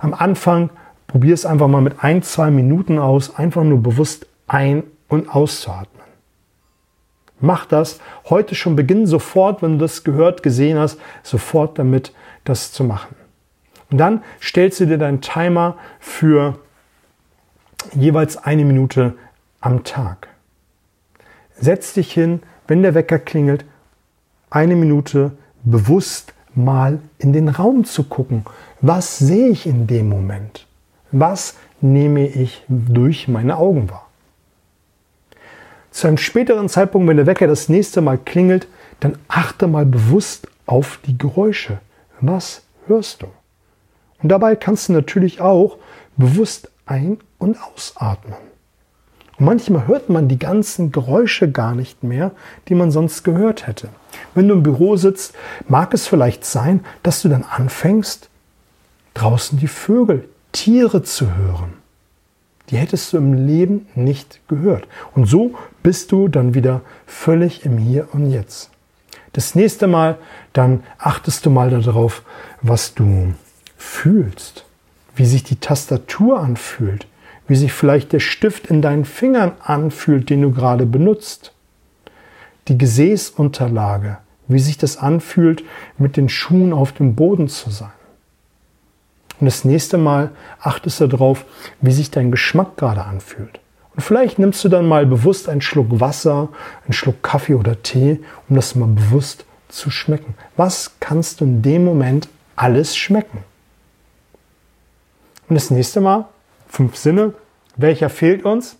Am 0.00 0.14
Anfang 0.14 0.70
probier 1.06 1.34
es 1.34 1.46
einfach 1.46 1.68
mal 1.68 1.80
mit 1.80 2.04
ein, 2.04 2.22
zwei 2.22 2.50
Minuten 2.50 2.98
aus, 2.98 3.34
einfach 3.36 3.64
nur 3.64 3.82
bewusst 3.82 4.26
ein- 4.46 4.84
und 5.08 5.34
auszuatmen. 5.34 5.88
Mach 7.40 7.66
das 7.66 8.00
heute 8.28 8.54
schon, 8.54 8.76
beginn 8.76 9.06
sofort, 9.06 9.62
wenn 9.62 9.72
du 9.72 9.78
das 9.78 10.04
gehört, 10.04 10.42
gesehen 10.42 10.78
hast, 10.78 10.98
sofort 11.22 11.78
damit 11.78 12.12
das 12.44 12.72
zu 12.72 12.84
machen. 12.84 13.14
Und 13.90 13.98
dann 13.98 14.22
stellst 14.42 14.80
du 14.80 14.86
dir 14.86 14.98
deinen 14.98 15.20
Timer 15.20 15.76
für 16.00 16.58
jeweils 17.94 18.36
eine 18.36 18.64
Minute 18.64 19.14
am 19.60 19.84
Tag. 19.84 20.28
Setz 21.58 21.94
dich 21.94 22.12
hin, 22.12 22.42
wenn 22.66 22.82
der 22.82 22.94
Wecker 22.94 23.18
klingelt, 23.18 23.64
eine 24.50 24.76
Minute 24.76 25.32
bewusst 25.64 26.32
mal 26.54 27.00
in 27.18 27.32
den 27.32 27.48
Raum 27.48 27.84
zu 27.84 28.04
gucken. 28.04 28.44
Was 28.80 29.18
sehe 29.18 29.48
ich 29.48 29.66
in 29.66 29.86
dem 29.86 30.08
Moment? 30.08 30.66
Was 31.10 31.56
nehme 31.80 32.26
ich 32.26 32.64
durch 32.68 33.28
meine 33.28 33.56
Augen 33.56 33.90
wahr? 33.90 34.08
Zu 35.90 36.06
einem 36.06 36.18
späteren 36.18 36.68
Zeitpunkt, 36.68 37.08
wenn 37.08 37.16
der 37.16 37.26
Wecker 37.26 37.46
das 37.46 37.68
nächste 37.68 38.00
Mal 38.00 38.18
klingelt, 38.18 38.68
dann 39.00 39.18
achte 39.28 39.66
mal 39.66 39.86
bewusst 39.86 40.48
auf 40.66 41.00
die 41.06 41.16
Geräusche. 41.16 41.78
Was 42.20 42.62
hörst 42.86 43.22
du? 43.22 43.26
Und 44.22 44.28
dabei 44.28 44.56
kannst 44.56 44.88
du 44.88 44.92
natürlich 44.92 45.40
auch 45.40 45.78
bewusst 46.16 46.70
ein- 46.88 47.18
und 47.38 47.56
ausatmen. 47.62 48.36
Und 49.38 49.44
manchmal 49.46 49.86
hört 49.86 50.08
man 50.08 50.28
die 50.28 50.38
ganzen 50.38 50.90
Geräusche 50.90 51.50
gar 51.50 51.74
nicht 51.74 52.02
mehr, 52.02 52.32
die 52.68 52.74
man 52.74 52.90
sonst 52.90 53.22
gehört 53.22 53.66
hätte. 53.66 53.88
Wenn 54.34 54.48
du 54.48 54.54
im 54.54 54.62
Büro 54.62 54.96
sitzt, 54.96 55.34
mag 55.68 55.94
es 55.94 56.06
vielleicht 56.06 56.44
sein, 56.44 56.84
dass 57.02 57.22
du 57.22 57.28
dann 57.28 57.44
anfängst, 57.44 58.28
draußen 59.14 59.58
die 59.58 59.68
Vögel, 59.68 60.28
Tiere 60.52 61.02
zu 61.02 61.36
hören 61.36 61.78
die 62.70 62.76
hättest 62.76 63.12
du 63.12 63.16
im 63.16 63.46
Leben 63.46 63.86
nicht 63.94 64.40
gehört. 64.48 64.86
Und 65.14 65.26
so 65.26 65.54
bist 65.82 66.12
du 66.12 66.28
dann 66.28 66.54
wieder 66.54 66.82
völlig 67.06 67.64
im 67.64 67.78
Hier 67.78 68.08
und 68.12 68.30
Jetzt. 68.30 68.70
Das 69.32 69.54
nächste 69.54 69.86
Mal, 69.86 70.18
dann 70.52 70.82
achtest 70.98 71.46
du 71.46 71.50
mal 71.50 71.70
darauf, 71.70 72.22
was 72.60 72.94
du 72.94 73.34
fühlst, 73.76 74.64
wie 75.18 75.26
sich 75.26 75.42
die 75.42 75.56
Tastatur 75.56 76.38
anfühlt, 76.38 77.08
wie 77.48 77.56
sich 77.56 77.72
vielleicht 77.72 78.12
der 78.12 78.20
Stift 78.20 78.68
in 78.68 78.82
deinen 78.82 79.04
Fingern 79.04 79.52
anfühlt, 79.60 80.30
den 80.30 80.42
du 80.42 80.52
gerade 80.52 80.86
benutzt, 80.86 81.52
die 82.68 82.78
Gesäßunterlage, 82.78 84.18
wie 84.46 84.60
sich 84.60 84.78
das 84.78 84.96
anfühlt, 84.96 85.64
mit 85.98 86.16
den 86.16 86.28
Schuhen 86.28 86.72
auf 86.72 86.92
dem 86.92 87.16
Boden 87.16 87.48
zu 87.48 87.70
sein. 87.70 87.90
Und 89.40 89.46
das 89.46 89.64
nächste 89.64 89.98
Mal 89.98 90.30
achtest 90.60 91.00
du 91.00 91.08
darauf, 91.08 91.44
wie 91.80 91.92
sich 91.92 92.12
dein 92.12 92.30
Geschmack 92.30 92.76
gerade 92.76 93.04
anfühlt. 93.04 93.58
Und 93.96 94.02
vielleicht 94.02 94.38
nimmst 94.38 94.62
du 94.64 94.68
dann 94.68 94.86
mal 94.86 95.04
bewusst 95.04 95.48
einen 95.48 95.62
Schluck 95.62 96.00
Wasser, 96.00 96.48
einen 96.84 96.92
Schluck 96.92 97.24
Kaffee 97.24 97.54
oder 97.54 97.82
Tee, 97.82 98.20
um 98.48 98.54
das 98.54 98.76
mal 98.76 98.86
bewusst 98.86 99.46
zu 99.68 99.90
schmecken. 99.90 100.34
Was 100.56 100.92
kannst 101.00 101.40
du 101.40 101.44
in 101.44 101.62
dem 101.62 101.84
Moment 101.84 102.28
alles 102.54 102.96
schmecken? 102.96 103.42
Und 105.48 105.54
das 105.54 105.70
nächste 105.70 106.00
Mal, 106.00 106.28
fünf 106.68 106.96
Sinne, 106.96 107.32
welcher 107.76 108.10
fehlt 108.10 108.44
uns? 108.44 108.76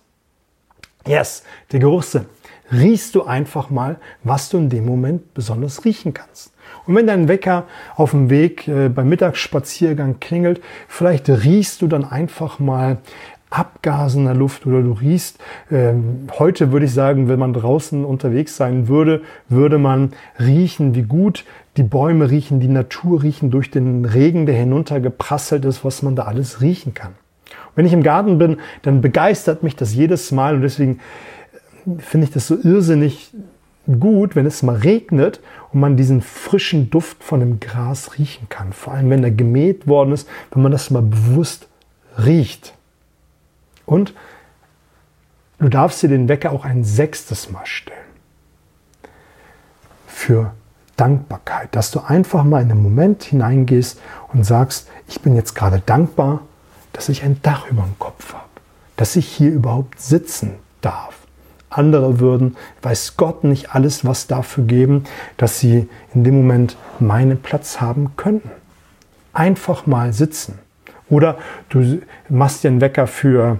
Yes, 1.07 1.43
der 1.71 1.79
Geruchssinn. 1.79 2.25
Riechst 2.71 3.15
du 3.15 3.23
einfach 3.23 3.71
mal, 3.71 3.99
was 4.23 4.49
du 4.49 4.57
in 4.57 4.69
dem 4.69 4.85
Moment 4.85 5.33
besonders 5.33 5.83
riechen 5.85 6.13
kannst. 6.13 6.53
Und 6.85 6.95
wenn 6.95 7.07
dein 7.07 7.27
Wecker 7.27 7.65
auf 7.95 8.11
dem 8.11 8.29
Weg 8.29 8.67
äh, 8.67 8.89
beim 8.89 9.09
Mittagsspaziergang 9.09 10.19
klingelt, 10.19 10.61
vielleicht 10.87 11.27
riechst 11.29 11.81
du 11.81 11.87
dann 11.87 12.05
einfach 12.05 12.59
mal 12.59 12.97
Abgase 13.49 14.17
in 14.19 14.25
der 14.25 14.35
Luft 14.35 14.65
oder 14.67 14.81
du 14.81 14.91
riechst, 14.91 15.39
ähm, 15.71 16.27
heute 16.37 16.71
würde 16.71 16.85
ich 16.85 16.93
sagen, 16.93 17.29
wenn 17.29 17.39
man 17.39 17.53
draußen 17.53 18.05
unterwegs 18.05 18.55
sein 18.55 18.87
würde, 18.87 19.21
würde 19.47 19.77
man 19.77 20.13
riechen, 20.39 20.93
wie 20.93 21.03
gut 21.03 21.45
die 21.77 21.83
Bäume 21.83 22.29
riechen, 22.29 22.59
die 22.59 22.67
Natur 22.67 23.23
riechen 23.23 23.51
durch 23.51 23.71
den 23.71 24.05
Regen, 24.05 24.45
der 24.45 24.55
hinuntergeprasselt 24.55 25.65
ist, 25.65 25.83
was 25.83 26.03
man 26.03 26.15
da 26.15 26.23
alles 26.23 26.61
riechen 26.61 26.93
kann. 26.93 27.11
Und 27.49 27.77
wenn 27.77 27.85
ich 27.85 27.93
im 27.93 28.03
Garten 28.03 28.37
bin, 28.37 28.57
dann 28.83 29.01
begeistert 29.01 29.63
mich 29.63 29.75
das 29.75 29.95
jedes 29.95 30.31
Mal 30.31 30.55
und 30.55 30.61
deswegen 30.61 30.99
äh, 31.85 31.99
finde 31.99 32.25
ich 32.25 32.31
das 32.31 32.47
so 32.47 32.55
irrsinnig 32.55 33.33
gut, 33.99 34.35
wenn 34.35 34.45
es 34.45 34.61
mal 34.61 34.75
regnet 34.75 35.39
und 35.71 35.79
man 35.79 35.97
diesen 35.97 36.21
frischen 36.21 36.89
Duft 36.89 37.23
von 37.23 37.39
dem 37.39 37.59
Gras 37.59 38.19
riechen 38.19 38.47
kann. 38.49 38.73
Vor 38.73 38.93
allem, 38.93 39.09
wenn 39.09 39.23
er 39.23 39.31
gemäht 39.31 39.87
worden 39.87 40.11
ist, 40.11 40.27
wenn 40.51 40.61
man 40.61 40.71
das 40.71 40.91
mal 40.91 41.01
bewusst 41.01 41.67
riecht. 42.23 42.73
Und 43.89 44.13
du 45.59 45.69
darfst 45.69 46.03
dir 46.03 46.09
den 46.09 46.29
Wecker 46.29 46.51
auch 46.51 46.65
ein 46.65 46.83
sechstes 46.83 47.49
Mal 47.49 47.65
stellen. 47.65 47.97
Für 50.07 50.53
Dankbarkeit, 50.95 51.75
dass 51.75 51.91
du 51.91 52.01
einfach 52.01 52.43
mal 52.43 52.61
in 52.61 52.71
einen 52.71 52.83
Moment 52.83 53.23
hineingehst 53.23 53.99
und 54.33 54.43
sagst, 54.43 54.87
ich 55.07 55.21
bin 55.21 55.35
jetzt 55.35 55.55
gerade 55.55 55.81
dankbar, 55.85 56.41
dass 56.93 57.09
ich 57.09 57.23
ein 57.23 57.41
Dach 57.41 57.67
über 57.67 57.83
dem 57.83 57.97
Kopf 57.97 58.33
habe, 58.33 58.43
dass 58.97 59.15
ich 59.15 59.27
hier 59.27 59.51
überhaupt 59.51 59.99
sitzen 59.99 60.55
darf 60.81 61.15
andere 61.69 62.19
würden, 62.19 62.57
weiß 62.81 63.15
Gott 63.17 63.43
nicht 63.43 63.75
alles 63.75 64.05
was 64.05 64.27
dafür 64.27 64.63
geben, 64.65 65.03
dass 65.37 65.59
sie 65.59 65.87
in 66.13 66.23
dem 66.23 66.37
Moment 66.37 66.77
meinen 66.99 67.41
Platz 67.41 67.79
haben 67.79 68.15
könnten. 68.17 68.49
Einfach 69.33 69.85
mal 69.85 70.11
sitzen. 70.13 70.59
Oder 71.09 71.37
du 71.69 72.01
machst 72.29 72.63
dir 72.63 72.69
einen 72.69 72.81
Wecker 72.81 73.07
für 73.07 73.59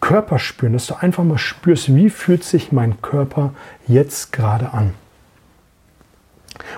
Körperspüren, 0.00 0.72
dass 0.72 0.86
du 0.86 0.94
einfach 0.94 1.24
mal 1.24 1.38
spürst, 1.38 1.94
wie 1.94 2.10
fühlt 2.10 2.44
sich 2.44 2.72
mein 2.72 3.00
Körper 3.02 3.54
jetzt 3.86 4.32
gerade 4.32 4.72
an. 4.72 4.94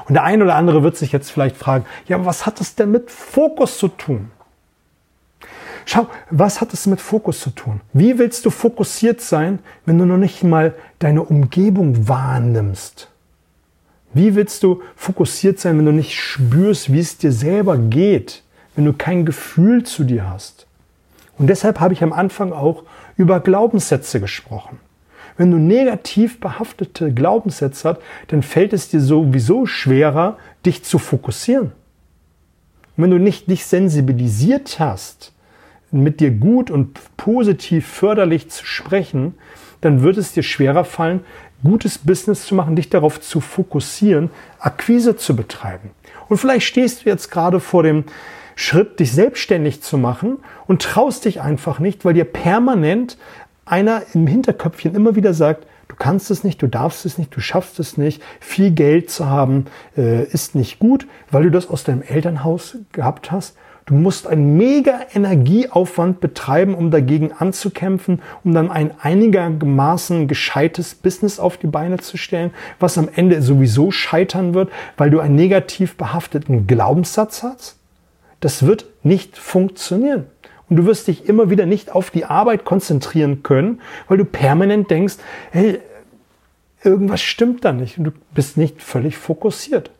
Und 0.06 0.14
der 0.14 0.24
eine 0.24 0.44
oder 0.44 0.56
andere 0.56 0.82
wird 0.82 0.96
sich 0.96 1.12
jetzt 1.12 1.30
vielleicht 1.30 1.56
fragen, 1.56 1.84
ja, 2.06 2.24
was 2.24 2.46
hat 2.46 2.60
das 2.60 2.74
denn 2.74 2.90
mit 2.90 3.10
Fokus 3.10 3.78
zu 3.78 3.88
tun? 3.88 4.30
Schau, 5.86 6.08
was 6.30 6.60
hat 6.60 6.72
es 6.72 6.86
mit 6.86 7.00
Fokus 7.00 7.40
zu 7.40 7.50
tun? 7.50 7.80
Wie 7.92 8.18
willst 8.18 8.44
du 8.44 8.50
fokussiert 8.50 9.20
sein, 9.20 9.58
wenn 9.86 9.98
du 9.98 10.04
noch 10.04 10.18
nicht 10.18 10.42
mal 10.42 10.74
deine 10.98 11.22
Umgebung 11.22 12.08
wahrnimmst? 12.08 13.08
Wie 14.12 14.34
willst 14.34 14.62
du 14.62 14.82
fokussiert 14.96 15.58
sein, 15.58 15.78
wenn 15.78 15.86
du 15.86 15.92
nicht 15.92 16.18
spürst, 16.18 16.92
wie 16.92 17.00
es 17.00 17.16
dir 17.16 17.32
selber 17.32 17.78
geht, 17.78 18.42
wenn 18.74 18.84
du 18.84 18.92
kein 18.92 19.24
Gefühl 19.24 19.84
zu 19.84 20.04
dir 20.04 20.30
hast? 20.30 20.66
Und 21.38 21.46
deshalb 21.46 21.80
habe 21.80 21.94
ich 21.94 22.02
am 22.02 22.12
Anfang 22.12 22.52
auch 22.52 22.84
über 23.16 23.40
Glaubenssätze 23.40 24.20
gesprochen. 24.20 24.78
Wenn 25.36 25.50
du 25.50 25.56
negativ 25.56 26.38
behaftete 26.38 27.14
Glaubenssätze 27.14 27.88
hast, 27.88 28.00
dann 28.28 28.42
fällt 28.42 28.72
es 28.74 28.90
dir 28.90 29.00
sowieso 29.00 29.64
schwerer, 29.64 30.36
dich 30.66 30.84
zu 30.84 30.98
fokussieren. 30.98 31.72
Und 32.96 33.04
wenn 33.04 33.10
du 33.10 33.18
nicht 33.18 33.50
dich 33.50 33.64
sensibilisiert 33.64 34.78
hast, 34.78 35.32
mit 35.90 36.20
dir 36.20 36.30
gut 36.30 36.70
und 36.70 36.98
positiv 37.16 37.86
förderlich 37.86 38.50
zu 38.50 38.64
sprechen, 38.66 39.34
dann 39.80 40.02
wird 40.02 40.18
es 40.18 40.32
dir 40.32 40.42
schwerer 40.42 40.84
fallen, 40.84 41.20
gutes 41.64 41.98
Business 41.98 42.44
zu 42.44 42.54
machen, 42.54 42.76
dich 42.76 42.90
darauf 42.90 43.20
zu 43.20 43.40
fokussieren, 43.40 44.30
Akquise 44.58 45.16
zu 45.16 45.34
betreiben. 45.34 45.90
Und 46.28 46.36
vielleicht 46.36 46.66
stehst 46.66 47.04
du 47.04 47.08
jetzt 47.08 47.30
gerade 47.30 47.60
vor 47.60 47.82
dem 47.82 48.04
Schritt, 48.60 49.00
dich 49.00 49.12
selbstständig 49.12 49.82
zu 49.82 49.98
machen 49.98 50.38
und 50.66 50.82
traust 50.82 51.24
dich 51.24 51.40
einfach 51.40 51.78
nicht, 51.78 52.04
weil 52.04 52.14
dir 52.14 52.24
permanent 52.24 53.16
einer 53.64 54.02
im 54.14 54.26
Hinterköpfchen 54.26 54.94
immer 54.94 55.14
wieder 55.14 55.34
sagt, 55.34 55.66
du 55.88 55.96
kannst 55.96 56.30
es 56.30 56.44
nicht, 56.44 56.60
du 56.60 56.66
darfst 56.66 57.06
es 57.06 57.18
nicht, 57.18 57.34
du 57.34 57.40
schaffst 57.40 57.78
es 57.78 57.96
nicht, 57.96 58.22
viel 58.40 58.70
Geld 58.70 59.10
zu 59.10 59.26
haben 59.26 59.66
äh, 59.96 60.24
ist 60.24 60.54
nicht 60.54 60.78
gut, 60.78 61.06
weil 61.30 61.44
du 61.44 61.50
das 61.50 61.68
aus 61.68 61.84
deinem 61.84 62.02
Elternhaus 62.02 62.76
gehabt 62.92 63.30
hast 63.30 63.56
Du 63.90 63.96
musst 63.96 64.28
einen 64.28 64.56
mega 64.56 65.00
Energieaufwand 65.14 66.20
betreiben, 66.20 66.76
um 66.76 66.92
dagegen 66.92 67.32
anzukämpfen, 67.32 68.22
um 68.44 68.54
dann 68.54 68.70
ein 68.70 68.92
einigermaßen 69.00 70.28
gescheites 70.28 70.94
Business 70.94 71.40
auf 71.40 71.56
die 71.56 71.66
Beine 71.66 71.98
zu 71.98 72.16
stellen, 72.16 72.52
was 72.78 72.98
am 72.98 73.08
Ende 73.12 73.42
sowieso 73.42 73.90
scheitern 73.90 74.54
wird, 74.54 74.70
weil 74.96 75.10
du 75.10 75.18
einen 75.18 75.34
negativ 75.34 75.96
behafteten 75.96 76.68
Glaubenssatz 76.68 77.42
hast. 77.42 77.79
Das 78.40 78.66
wird 78.66 78.86
nicht 79.02 79.36
funktionieren. 79.36 80.26
Und 80.68 80.76
du 80.76 80.86
wirst 80.86 81.08
dich 81.08 81.28
immer 81.28 81.50
wieder 81.50 81.66
nicht 81.66 81.90
auf 81.90 82.10
die 82.10 82.24
Arbeit 82.24 82.64
konzentrieren 82.64 83.42
können, 83.42 83.80
weil 84.08 84.18
du 84.18 84.24
permanent 84.24 84.90
denkst, 84.90 85.16
hey, 85.50 85.80
irgendwas 86.82 87.20
stimmt 87.20 87.64
da 87.64 87.72
nicht 87.72 87.98
und 87.98 88.04
du 88.04 88.12
bist 88.34 88.56
nicht 88.56 88.80
völlig 88.80 89.16
fokussiert. 89.16 89.90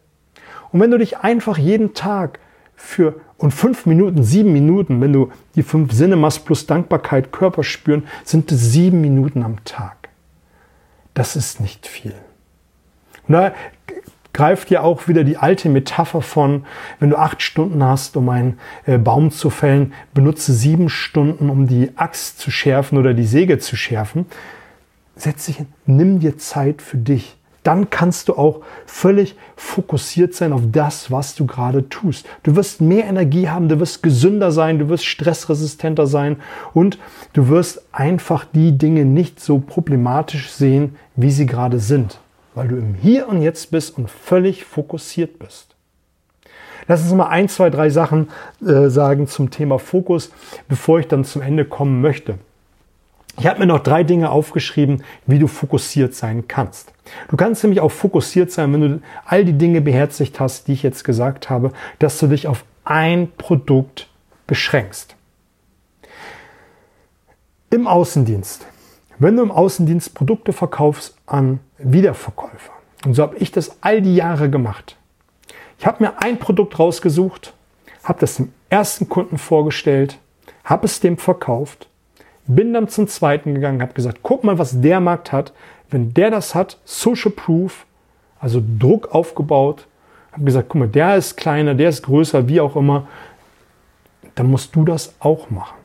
Und 0.73 0.80
wenn 0.80 0.90
du 0.90 0.99
dich 0.99 1.18
einfach 1.18 1.59
jeden 1.59 1.94
Tag 1.94 2.38
für 2.76 3.20
und 3.37 3.52
fünf 3.52 3.87
Minuten, 3.87 4.23
sieben 4.23 4.52
Minuten, 4.52 5.00
wenn 5.00 5.12
du 5.12 5.32
die 5.54 5.62
fünf 5.62 5.92
Sinne 5.92 6.16
machst 6.16 6.44
plus 6.44 6.66
Dankbarkeit, 6.66 7.32
Körper 7.32 7.64
spüren, 7.64 8.06
sind 8.25 8.52
es 8.52 8.73
sieben 8.73 9.00
Minuten 9.00 9.42
am 9.42 9.64
Tag. 9.64 10.09
Das 11.14 11.37
ist 11.37 11.61
nicht 11.61 11.87
viel. 11.87 12.14
Und 13.26 13.35
da 13.35 13.52
greift 14.32 14.70
ja 14.70 14.82
auch 14.82 15.08
wieder 15.08 15.25
die 15.25 15.37
alte 15.37 15.68
Metapher 15.68 16.22
von, 16.22 16.64
wenn 16.99 17.10
du 17.10 17.16
acht 17.16 17.42
Stunden 17.42 17.82
hast, 17.82 18.16
um 18.16 18.28
einen 18.28 18.58
äh, 18.87 18.99
Baum 18.99 19.30
zu 19.30 19.50
fällen, 19.50 19.92
benutze 20.14 20.52
sieben 20.52 20.88
Stunden, 20.88 21.50
um 21.50 21.66
die 21.66 21.90
Axt 21.96 22.38
zu 22.38 22.50
schärfen 22.50 22.99
oder 22.99 23.14
die 23.14 23.26
Säge 23.26 23.58
zu 23.58 23.76
schärfen. 23.76 24.26
Setz 25.16 25.46
dich 25.46 25.56
hin, 25.56 25.66
nimm 25.87 26.20
dir 26.20 26.38
Zeit 26.38 26.82
für 26.82 26.96
dich. 26.96 27.37
Dann 27.62 27.90
kannst 27.90 28.28
du 28.28 28.37
auch 28.37 28.62
völlig 28.87 29.37
fokussiert 29.54 30.34
sein 30.34 30.54
auf 30.54 30.62
das, 30.72 31.10
was 31.10 31.34
du 31.34 31.44
gerade 31.44 31.88
tust. 31.90 32.26
Du 32.42 32.56
wirst 32.56 32.80
mehr 32.80 33.04
Energie 33.04 33.50
haben, 33.50 33.68
du 33.68 33.78
wirst 33.80 34.02
gesünder 34.02 34.50
sein, 34.50 34.78
du 34.78 34.88
wirst 34.88 35.04
stressresistenter 35.04 36.06
sein 36.06 36.37
und 36.72 36.99
du 37.34 37.49
wirst 37.49 37.82
einfach 37.92 38.46
die 38.46 38.78
Dinge 38.78 39.04
nicht 39.04 39.40
so 39.40 39.58
problematisch 39.58 40.50
sehen, 40.50 40.96
wie 41.16 41.30
sie 41.30 41.44
gerade 41.44 41.80
sind, 41.80 42.18
weil 42.60 42.68
du 42.68 42.76
im 42.76 42.92
Hier 42.92 43.26
und 43.26 43.40
Jetzt 43.40 43.70
bist 43.70 43.96
und 43.96 44.10
völlig 44.10 44.66
fokussiert 44.66 45.38
bist. 45.38 45.74
Lass 46.88 47.00
uns 47.00 47.14
mal 47.14 47.28
ein, 47.28 47.48
zwei, 47.48 47.70
drei 47.70 47.88
Sachen 47.88 48.28
äh, 48.60 48.90
sagen 48.90 49.28
zum 49.28 49.50
Thema 49.50 49.78
Fokus, 49.78 50.30
bevor 50.68 51.00
ich 51.00 51.08
dann 51.08 51.24
zum 51.24 51.40
Ende 51.40 51.64
kommen 51.64 52.02
möchte. 52.02 52.34
Ich 53.38 53.46
habe 53.46 53.60
mir 53.60 53.66
noch 53.66 53.82
drei 53.82 54.04
Dinge 54.04 54.30
aufgeschrieben, 54.30 55.02
wie 55.26 55.38
du 55.38 55.46
fokussiert 55.46 56.14
sein 56.14 56.48
kannst. 56.48 56.92
Du 57.28 57.38
kannst 57.38 57.62
nämlich 57.62 57.80
auch 57.80 57.92
fokussiert 57.92 58.52
sein, 58.52 58.74
wenn 58.74 58.80
du 58.82 59.02
all 59.24 59.46
die 59.46 59.56
Dinge 59.56 59.80
beherzigt 59.80 60.38
hast, 60.38 60.68
die 60.68 60.74
ich 60.74 60.82
jetzt 60.82 61.02
gesagt 61.02 61.48
habe, 61.48 61.72
dass 61.98 62.18
du 62.18 62.26
dich 62.26 62.46
auf 62.46 62.66
ein 62.84 63.32
Produkt 63.38 64.10
beschränkst. 64.46 65.16
Im 67.70 67.86
Außendienst. 67.86 68.66
Wenn 69.20 69.36
du 69.36 69.44
im 69.44 69.52
Außendienst 69.52 70.14
Produkte 70.14 70.52
verkaufst 70.52 71.16
an 71.26 71.60
Wiederverkäufer, 71.78 72.72
und 73.06 73.14
so 73.14 73.22
habe 73.22 73.36
ich 73.36 73.52
das 73.52 73.76
all 73.80 74.02
die 74.02 74.16
Jahre 74.16 74.50
gemacht. 74.50 74.96
Ich 75.78 75.86
habe 75.86 76.02
mir 76.02 76.20
ein 76.20 76.38
Produkt 76.38 76.78
rausgesucht, 76.78 77.54
habe 78.02 78.18
das 78.18 78.34
dem 78.34 78.52
ersten 78.68 79.08
Kunden 79.08 79.38
vorgestellt, 79.38 80.18
habe 80.64 80.86
es 80.86 80.98
dem 80.98 81.16
verkauft 81.16 81.86
bin 82.54 82.72
dann 82.72 82.88
zum 82.88 83.06
zweiten 83.06 83.54
gegangen, 83.54 83.82
habe 83.82 83.92
gesagt, 83.92 84.20
guck 84.22 84.44
mal, 84.44 84.58
was 84.58 84.80
der 84.80 85.00
Markt 85.00 85.32
hat. 85.32 85.52
Wenn 85.90 86.12
der 86.14 86.30
das 86.30 86.54
hat, 86.54 86.78
Social 86.84 87.30
Proof, 87.30 87.86
also 88.38 88.62
Druck 88.78 89.14
aufgebaut, 89.14 89.86
habe 90.32 90.44
gesagt, 90.44 90.68
guck 90.68 90.80
mal, 90.80 90.88
der 90.88 91.16
ist 91.16 91.36
kleiner, 91.36 91.74
der 91.74 91.90
ist 91.90 92.02
größer, 92.02 92.48
wie 92.48 92.60
auch 92.60 92.76
immer, 92.76 93.08
dann 94.34 94.50
musst 94.50 94.74
du 94.74 94.84
das 94.84 95.14
auch 95.20 95.50
machen. 95.50 95.76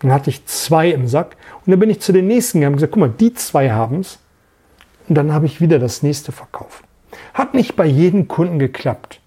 Dann 0.00 0.12
hatte 0.12 0.30
ich 0.30 0.44
zwei 0.46 0.90
im 0.90 1.08
Sack 1.08 1.36
und 1.64 1.70
dann 1.70 1.80
bin 1.80 1.90
ich 1.90 2.00
zu 2.00 2.12
den 2.12 2.26
nächsten 2.26 2.60
gegangen 2.60 2.74
und 2.74 2.78
gesagt, 2.78 2.92
guck 2.92 3.00
mal, 3.00 3.08
die 3.08 3.32
zwei 3.34 3.70
haben 3.70 4.00
es. 4.00 4.18
Und 5.08 5.14
dann 5.14 5.32
habe 5.32 5.46
ich 5.46 5.60
wieder 5.60 5.78
das 5.78 6.02
nächste 6.02 6.32
verkauft. 6.32 6.84
Hat 7.32 7.54
nicht 7.54 7.76
bei 7.76 7.86
jedem 7.86 8.28
Kunden 8.28 8.58
geklappt. 8.58 9.20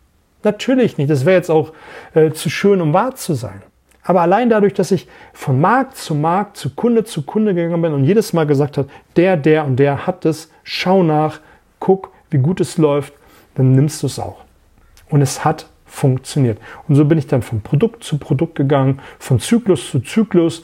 Natürlich 0.44 0.98
nicht. 0.98 1.10
Das 1.10 1.26
wäre 1.26 1.38
jetzt 1.38 1.50
auch 1.50 1.74
äh, 2.14 2.32
zu 2.32 2.50
schön, 2.50 2.82
um 2.82 2.94
wahr 2.94 3.16
zu 3.16 3.34
sein. 3.34 3.62
Aber 4.04 4.22
allein 4.22 4.50
dadurch, 4.50 4.74
dass 4.74 4.92
ich 4.92 5.08
von 5.34 5.60
Markt 5.60 5.98
zu 5.98 6.16
Markt, 6.16 6.58
zu 6.58 6.72
Kunde 6.72 7.04
zu 7.04 7.24
Kunde 7.24 7.54
gegangen 7.54 7.82
bin 7.82 7.94
und 7.94 8.06
jedes 8.06 8.34
Mal 8.34 8.48
gesagt 8.48 8.78
habe, 8.78 8.90
der, 9.16 9.38
der 9.38 9.66
und 9.66 9.76
der 9.76 10.08
hat 10.08 10.26
es, 10.26 10.50
schau 10.64 11.04
nach, 11.04 11.42
guck, 11.80 12.12
wie 12.30 12.38
gut 12.38 12.62
es 12.62 12.78
läuft, 12.78 13.14
dann 13.56 13.74
nimmst 13.74 14.02
du 14.02 14.08
es 14.08 14.18
auch. 14.18 14.46
Und 15.10 15.22
es 15.22 15.44
hat 15.44 15.68
funktioniert. 15.89 16.60
Und 16.88 16.96
so 16.96 17.05
bin 17.05 17.17
ich 17.17 17.27
dann 17.27 17.41
von 17.41 17.62
Produkt 17.62 18.03
zu 18.03 18.17
Produkt 18.17 18.55
gegangen, 18.55 19.00
von 19.17 19.39
Zyklus 19.39 19.89
zu 19.89 20.00
Zyklus, 20.00 20.63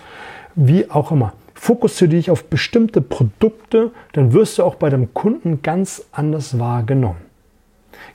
wie 0.55 0.89
auch 0.89 1.11
immer. 1.11 1.33
Fokussiere 1.53 2.09
dich 2.09 2.29
auf 2.29 2.45
bestimmte 2.45 3.01
Produkte, 3.01 3.91
dann 4.13 4.33
wirst 4.33 4.57
du 4.57 4.63
auch 4.63 4.75
bei 4.75 4.89
deinem 4.89 5.13
Kunden 5.13 5.61
ganz 5.61 6.05
anders 6.11 6.59
wahrgenommen. 6.59 7.21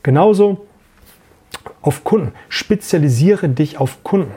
Genauso 0.02 0.66
auf 1.82 2.04
Kunden. 2.04 2.32
Spezialisiere 2.48 3.48
dich 3.48 3.78
auf 3.78 4.04
Kunden. 4.04 4.32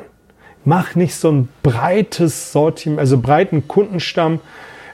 Mach 0.66 0.96
nicht 0.96 1.16
so 1.16 1.30
ein 1.30 1.50
breites 1.62 2.54
Sortiment, 2.54 3.00
also 3.00 3.20
breiten 3.20 3.68
Kundenstamm. 3.68 4.40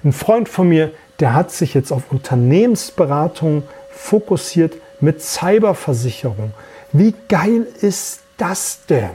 Ein 0.04 0.12
Freund 0.12 0.50
von 0.50 0.68
mir, 0.68 0.92
der 1.20 1.34
hat 1.34 1.52
sich 1.52 1.74
jetzt 1.74 1.92
auf 1.92 2.12
Unternehmensberatung 2.12 3.64
fokussiert 3.92 4.76
mit 5.02 5.22
Cyberversicherung. 5.22 6.52
Wie 6.92 7.14
geil 7.28 7.68
ist 7.82 8.22
das 8.38 8.86
denn? 8.88 9.12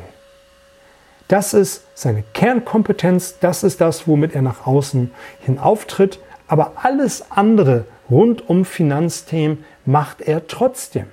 Das 1.28 1.54
ist 1.54 1.82
seine 1.94 2.22
Kernkompetenz, 2.34 3.38
das 3.40 3.64
ist 3.64 3.80
das, 3.80 4.06
womit 4.06 4.34
er 4.34 4.42
nach 4.42 4.66
außen 4.66 5.10
hin 5.40 5.58
auftritt. 5.58 6.20
Aber 6.46 6.72
alles 6.82 7.30
andere 7.30 7.86
rund 8.10 8.48
um 8.48 8.64
Finanzthemen 8.64 9.64
macht 9.86 10.20
er 10.20 10.46
trotzdem. 10.46 11.06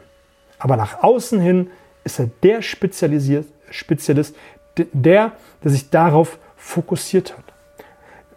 Aber 0.60 0.78
nach 0.78 1.02
außen 1.02 1.40
hin 1.40 1.72
ist 2.04 2.20
er 2.20 2.30
der 2.44 2.62
Spezialist, 2.62 4.36
der, 4.76 5.32
der 5.64 5.72
sich 5.72 5.90
darauf 5.90 6.38
fokussiert 6.58 7.36
hat. 7.38 7.46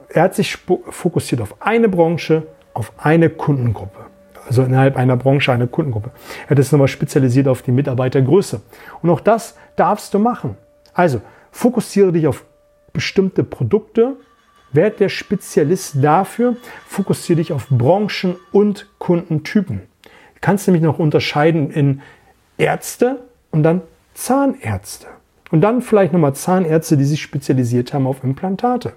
Er 0.09 0.23
hat 0.23 0.35
sich 0.35 0.57
fokussiert 0.57 1.41
auf 1.41 1.61
eine 1.61 1.89
Branche, 1.89 2.47
auf 2.73 2.93
eine 2.97 3.29
Kundengruppe. 3.29 4.04
Also 4.47 4.63
innerhalb 4.63 4.97
einer 4.97 5.17
Branche 5.17 5.53
eine 5.53 5.67
Kundengruppe. 5.67 6.11
Er 6.45 6.51
hat 6.51 6.59
es 6.59 6.73
nochmal 6.73 6.89
spezialisiert 6.89 7.49
auf 7.49 7.63
die 7.63 7.73
Mitarbeitergröße. 7.73 8.61
Und 9.03 9.11
auch 9.11 9.21
das 9.21 9.57
darfst 9.77 10.13
du 10.15 10.19
machen. 10.19 10.57
Also 10.93 11.21
fokussiere 11.51 12.13
dich 12.13 12.27
auf 12.27 12.45
bestimmte 12.93 13.45
Produkte, 13.45 14.17
werd 14.73 15.01
der 15.01 15.09
Spezialist 15.09 15.97
dafür, 16.03 16.57
fokussiere 16.87 17.39
dich 17.39 17.53
auf 17.53 17.69
Branchen 17.69 18.37
und 18.53 18.89
Kundentypen. 18.99 19.83
Du 20.03 20.41
kannst 20.41 20.67
nämlich 20.67 20.83
noch 20.83 20.99
unterscheiden 20.99 21.71
in 21.71 22.03
Ärzte 22.59 23.21
und 23.51 23.63
dann 23.63 23.83
Zahnärzte. 24.15 25.07
Und 25.51 25.61
dann 25.61 25.83
vielleicht 25.83 26.13
nochmal 26.13 26.35
Zahnärzte, 26.35 26.97
die 26.97 27.05
sich 27.05 27.23
spezialisiert 27.23 27.95
haben 27.95 28.07
auf 28.07 28.25
Implantate. 28.25 28.95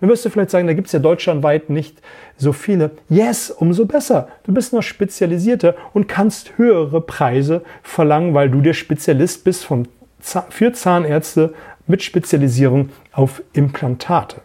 Dann 0.00 0.10
wirst 0.10 0.24
du 0.24 0.30
vielleicht 0.30 0.50
sagen, 0.50 0.66
da 0.66 0.74
gibt 0.74 0.86
es 0.86 0.92
ja 0.92 0.98
deutschlandweit 0.98 1.70
nicht 1.70 2.00
so 2.36 2.52
viele. 2.52 2.90
Yes, 3.08 3.50
umso 3.50 3.86
besser. 3.86 4.28
Du 4.44 4.52
bist 4.52 4.72
noch 4.72 4.82
spezialisierter 4.82 5.74
und 5.92 6.08
kannst 6.08 6.58
höhere 6.58 7.00
Preise 7.00 7.62
verlangen, 7.82 8.34
weil 8.34 8.50
du 8.50 8.60
der 8.60 8.74
Spezialist 8.74 9.44
bist 9.44 9.64
von, 9.64 9.88
für 10.50 10.72
Zahnärzte 10.72 11.54
mit 11.86 12.02
Spezialisierung 12.02 12.90
auf 13.12 13.42
Implantate. 13.52 14.36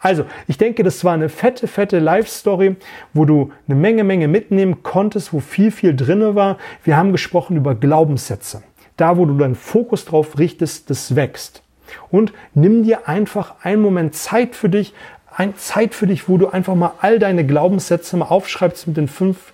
Also, 0.00 0.24
ich 0.46 0.58
denke, 0.58 0.84
das 0.84 1.04
war 1.04 1.14
eine 1.14 1.28
fette, 1.28 1.66
fette 1.66 1.98
Live-Story, 1.98 2.76
wo 3.14 3.24
du 3.24 3.50
eine 3.66 3.74
Menge, 3.74 4.04
Menge 4.04 4.28
mitnehmen 4.28 4.82
konntest, 4.84 5.32
wo 5.32 5.40
viel, 5.40 5.72
viel 5.72 5.96
drinne 5.96 6.36
war. 6.36 6.56
Wir 6.84 6.96
haben 6.96 7.10
gesprochen 7.10 7.56
über 7.56 7.74
Glaubenssätze 7.74 8.62
da 8.98 9.16
wo 9.16 9.24
du 9.24 9.38
deinen 9.38 9.54
Fokus 9.54 10.04
drauf 10.04 10.38
richtest, 10.38 10.90
das 10.90 11.16
wächst. 11.16 11.62
Und 12.10 12.32
nimm 12.54 12.82
dir 12.82 13.08
einfach 13.08 13.56
einen 13.62 13.82
Moment 13.82 14.14
Zeit 14.14 14.54
für 14.54 14.68
dich, 14.68 14.94
ein 15.34 15.56
Zeit 15.56 15.94
für 15.94 16.06
dich, 16.06 16.28
wo 16.28 16.36
du 16.36 16.48
einfach 16.48 16.74
mal 16.74 16.92
all 17.00 17.18
deine 17.18 17.46
Glaubenssätze 17.46 18.16
mal 18.16 18.26
aufschreibst 18.26 18.88
mit 18.88 18.96
den 18.96 19.08
fünf 19.08 19.52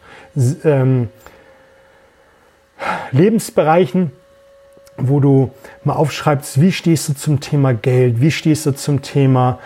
ähm, 0.64 1.08
Lebensbereichen, 3.12 4.10
wo 4.96 5.20
du 5.20 5.50
mal 5.84 5.94
aufschreibst, 5.94 6.60
wie 6.60 6.72
stehst 6.72 7.08
du 7.08 7.14
zum 7.14 7.40
Thema 7.40 7.74
Geld, 7.74 8.20
wie 8.20 8.30
stehst 8.30 8.66
du 8.66 8.72
zum 8.72 9.02
Thema 9.02 9.58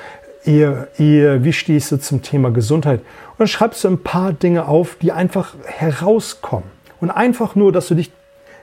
Ehe, 0.45 0.89
Ehe, 0.99 1.45
wie 1.45 1.53
stehst 1.53 1.93
du 1.93 1.99
zum 1.99 2.23
Thema 2.23 2.51
Gesundheit. 2.51 3.01
Und 3.01 3.41
dann 3.41 3.49
schreibst 3.49 3.85
du 3.85 3.89
ein 3.89 4.03
paar 4.03 4.33
Dinge 4.33 4.67
auf, 4.67 4.97
die 4.97 5.13
einfach 5.13 5.55
herauskommen. 5.67 6.69
Und 7.01 7.11
einfach 7.11 7.55
nur, 7.55 7.71
dass 7.73 7.89
du 7.89 7.95
dich 7.95 8.11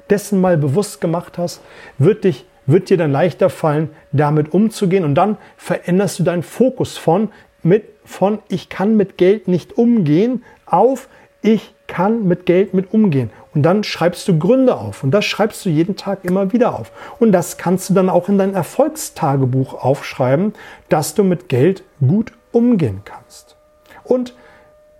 dessen 0.09 0.41
mal 0.41 0.57
bewusst 0.57 1.01
gemacht 1.01 1.37
hast, 1.37 1.61
wird, 1.97 2.23
dich, 2.23 2.45
wird 2.65 2.89
dir 2.89 2.97
dann 2.97 3.11
leichter 3.11 3.49
fallen, 3.49 3.89
damit 4.11 4.53
umzugehen. 4.53 5.03
Und 5.03 5.15
dann 5.15 5.37
veränderst 5.57 6.19
du 6.19 6.23
deinen 6.23 6.43
Fokus 6.43 6.97
von, 6.97 7.29
mit, 7.63 7.85
von 8.03 8.39
ich 8.47 8.69
kann 8.69 8.97
mit 8.97 9.17
Geld 9.17 9.47
nicht 9.47 9.77
umgehen 9.77 10.43
auf 10.65 11.07
ich 11.45 11.75
kann 11.85 12.27
mit 12.27 12.47
Geld 12.47 12.73
mit 12.73 12.91
umgehen. 12.91 13.29
Und 13.53 13.61
dann 13.61 13.83
schreibst 13.83 14.27
du 14.27 14.39
Gründe 14.39 14.75
auf. 14.77 15.03
Und 15.03 15.11
das 15.11 15.25
schreibst 15.25 15.63
du 15.63 15.69
jeden 15.69 15.95
Tag 15.95 16.25
immer 16.25 16.51
wieder 16.51 16.77
auf. 16.77 16.91
Und 17.19 17.31
das 17.31 17.57
kannst 17.57 17.87
du 17.87 17.93
dann 17.93 18.09
auch 18.09 18.29
in 18.29 18.39
dein 18.39 18.55
Erfolgstagebuch 18.55 19.75
aufschreiben, 19.75 20.53
dass 20.89 21.13
du 21.13 21.23
mit 21.23 21.47
Geld 21.47 21.83
gut 21.99 22.33
umgehen 22.51 23.01
kannst. 23.05 23.57
Und 24.03 24.33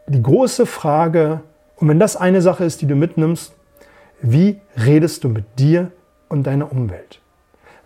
die 0.05 0.21
große 0.21 0.67
Frage, 0.67 1.41
und 1.77 1.89
wenn 1.89 1.99
das 1.99 2.15
eine 2.15 2.43
Sache 2.43 2.63
ist, 2.63 2.79
die 2.83 2.87
du 2.87 2.95
mitnimmst, 2.95 3.55
wie 4.21 4.61
redest 4.77 5.23
du 5.23 5.29
mit 5.29 5.45
dir 5.57 5.91
und 6.29 6.43
deiner 6.45 6.71
Umwelt? 6.71 7.21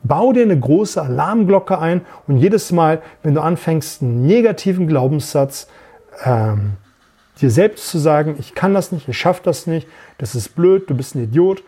Bau 0.04 0.34
dir 0.34 0.44
eine 0.44 0.60
große 0.60 1.02
Alarmglocke 1.02 1.80
ein 1.80 2.02
und 2.28 2.38
jedes 2.38 2.72
Mal, 2.72 3.02
wenn 3.24 3.34
du 3.34 3.42
anfängst, 3.42 4.02
einen 4.02 4.26
negativen 4.26 4.88
Glaubenssatz 4.88 5.68
ähm, 6.24 6.74
dir 7.42 7.52
selbst 7.52 7.90
zu 7.90 7.98
sagen, 7.98 8.36
ich 8.40 8.56
kann 8.56 8.74
das 8.74 8.92
nicht, 8.92 9.08
ich 9.08 9.18
schaffe 9.18 9.42
das 9.44 9.68
nicht, 9.68 9.88
das 10.18 10.36
ist 10.36 10.56
blöd, 10.56 10.90
du 10.90 10.96
bist 10.96 11.16
ein 11.16 11.24
Idiot, 11.24 11.64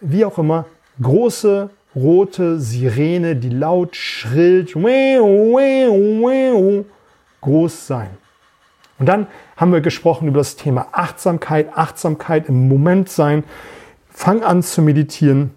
wie 0.00 0.24
auch 0.24 0.38
immer, 0.38 0.66
große 1.00 1.70
rote 1.94 2.60
Sirene, 2.60 3.36
die 3.36 3.50
laut 3.50 3.96
schrillt, 3.96 4.74
groß 7.40 7.86
sein. 7.86 8.10
Und 8.98 9.06
dann 9.06 9.26
haben 9.56 9.72
wir 9.72 9.80
gesprochen 9.80 10.28
über 10.28 10.38
das 10.38 10.56
Thema 10.56 10.88
Achtsamkeit, 10.92 11.70
Achtsamkeit 11.74 12.48
im 12.48 12.68
Moment 12.68 13.08
sein. 13.08 13.44
Fang 14.10 14.42
an 14.42 14.62
zu 14.62 14.82
meditieren. 14.82 15.54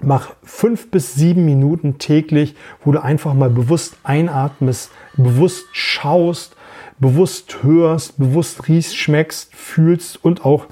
Mach 0.00 0.34
fünf 0.44 0.90
bis 0.90 1.14
sieben 1.14 1.44
Minuten 1.44 1.98
täglich, 1.98 2.54
wo 2.84 2.92
du 2.92 3.02
einfach 3.02 3.34
mal 3.34 3.50
bewusst 3.50 3.96
einatmest, 4.04 4.90
bewusst 5.16 5.66
schaust, 5.72 6.56
bewusst 6.98 7.62
hörst, 7.62 8.18
bewusst 8.18 8.68
riechst, 8.68 8.96
schmeckst, 8.96 9.54
fühlst 9.54 10.24
und 10.24 10.44
auch 10.44 10.66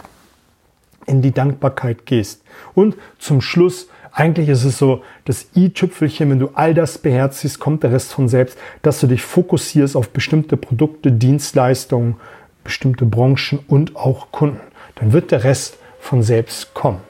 in 1.07 1.23
die 1.23 1.33
Dankbarkeit 1.33 2.07
gehst. 2.07 2.43
Und 2.75 2.97
zum 3.19 3.41
Schluss, 3.41 3.89
eigentlich 4.13 4.49
ist 4.49 4.65
es 4.65 4.79
so, 4.79 5.03
das 5.25 5.49
i-Tüpfelchen, 5.55 6.31
wenn 6.31 6.39
du 6.39 6.51
all 6.55 6.75
das 6.75 6.99
beherzigst, 6.99 7.61
kommt 7.61 7.83
der 7.83 7.93
Rest 7.93 8.13
von 8.13 8.29
selbst, 8.29 8.59
dass 8.83 9.01
du 9.01 9.07
dich 9.07 9.23
fokussierst 9.23 9.97
auf 9.97 10.11
bestimmte 10.11 10.57
Produkte, 10.57 11.13
Dienstleistungen, 11.13 12.17
bestimmte 12.65 13.05
Branchen 13.05 13.61
und 13.69 13.97
auch 13.97 14.33
Kunden. 14.33 14.61
Dann 14.97 15.13
wird 15.13 15.31
der 15.31 15.45
Rest 15.45 15.79
von 16.01 16.23
selbst 16.23 16.75
kommen. 16.75 17.01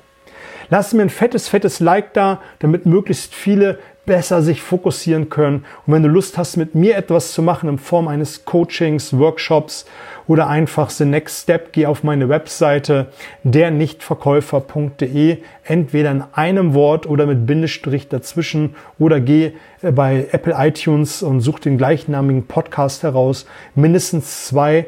Lass 0.69 0.93
mir 0.93 1.03
ein 1.03 1.11
fettes, 1.11 1.49
fettes 1.49 1.81
Like 1.81 2.13
da, 2.15 2.41
damit 2.59 2.87
möglichst 2.87 3.35
viele 3.35 3.79
besser 4.07 4.41
sich 4.41 4.63
fokussieren 4.63 5.29
können. 5.29 5.67
Und 5.85 5.93
wenn 5.93 6.03
du 6.03 6.09
Lust 6.09 6.39
hast, 6.39 6.57
mit 6.57 6.75
mir 6.75 6.97
etwas 6.97 7.33
zu 7.33 7.43
machen 7.43 7.69
in 7.69 7.77
Form 7.77 8.09
eines 8.09 8.45
Coachings, 8.45 9.19
Workshops 9.19 9.85
oder 10.29 10.49
einfach 10.49 10.91
The 10.91 11.05
Next 11.05 11.43
Step, 11.43 11.73
geh 11.73 11.87
auf 11.87 12.05
meine 12.05 12.29
Webseite 12.29 13.09
dernichtverkäufer.de, 13.43 15.39
entweder 15.65 16.11
in 16.13 16.23
einem 16.33 16.75
Wort 16.75 17.07
oder 17.07 17.27
mit 17.27 17.47
Bindestrich 17.47 18.09
dazwischen 18.09 18.77
oder 18.99 19.21
geh 19.21 19.53
äh, 19.83 19.91
bei 19.91 20.29
Apple 20.31 20.55
iTunes 20.57 21.23
und 21.23 21.41
such 21.41 21.59
den 21.59 21.77
gleichnamigen 21.77 22.47
Podcast 22.47 23.03
heraus. 23.03 23.47
Mindestens 23.75 24.47
zwei, 24.47 24.87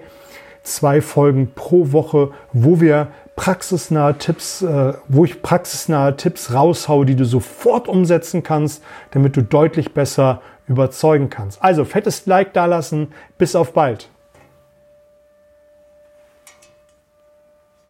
zwei 0.63 1.01
Folgen 1.01 1.51
pro 1.55 1.93
Woche, 1.93 2.31
wo 2.53 2.81
wir 2.81 3.09
praxisnahe 3.39 4.19
Tipps, 4.19 4.63
äh, 4.63 4.95
wo 5.07 5.25
ich 5.25 5.43
praxisnahe 5.43 6.17
Tipps 6.17 6.53
raushaue, 6.53 7.07
die 7.07 7.15
du 7.15 7.25
sofort 7.25 7.87
umsetzen 7.87 8.43
kannst, 8.43 8.83
damit 9.13 9.37
du 9.37 9.43
deutlich 9.43 9.95
besser 9.95 10.43
überzeugen 10.67 11.31
kannst. 11.31 11.63
Also 11.63 11.85
fettes 11.85 12.27
Like 12.27 12.53
dalassen. 12.53 13.13
Bis 13.39 13.55
auf 13.55 13.73
bald. 13.73 14.11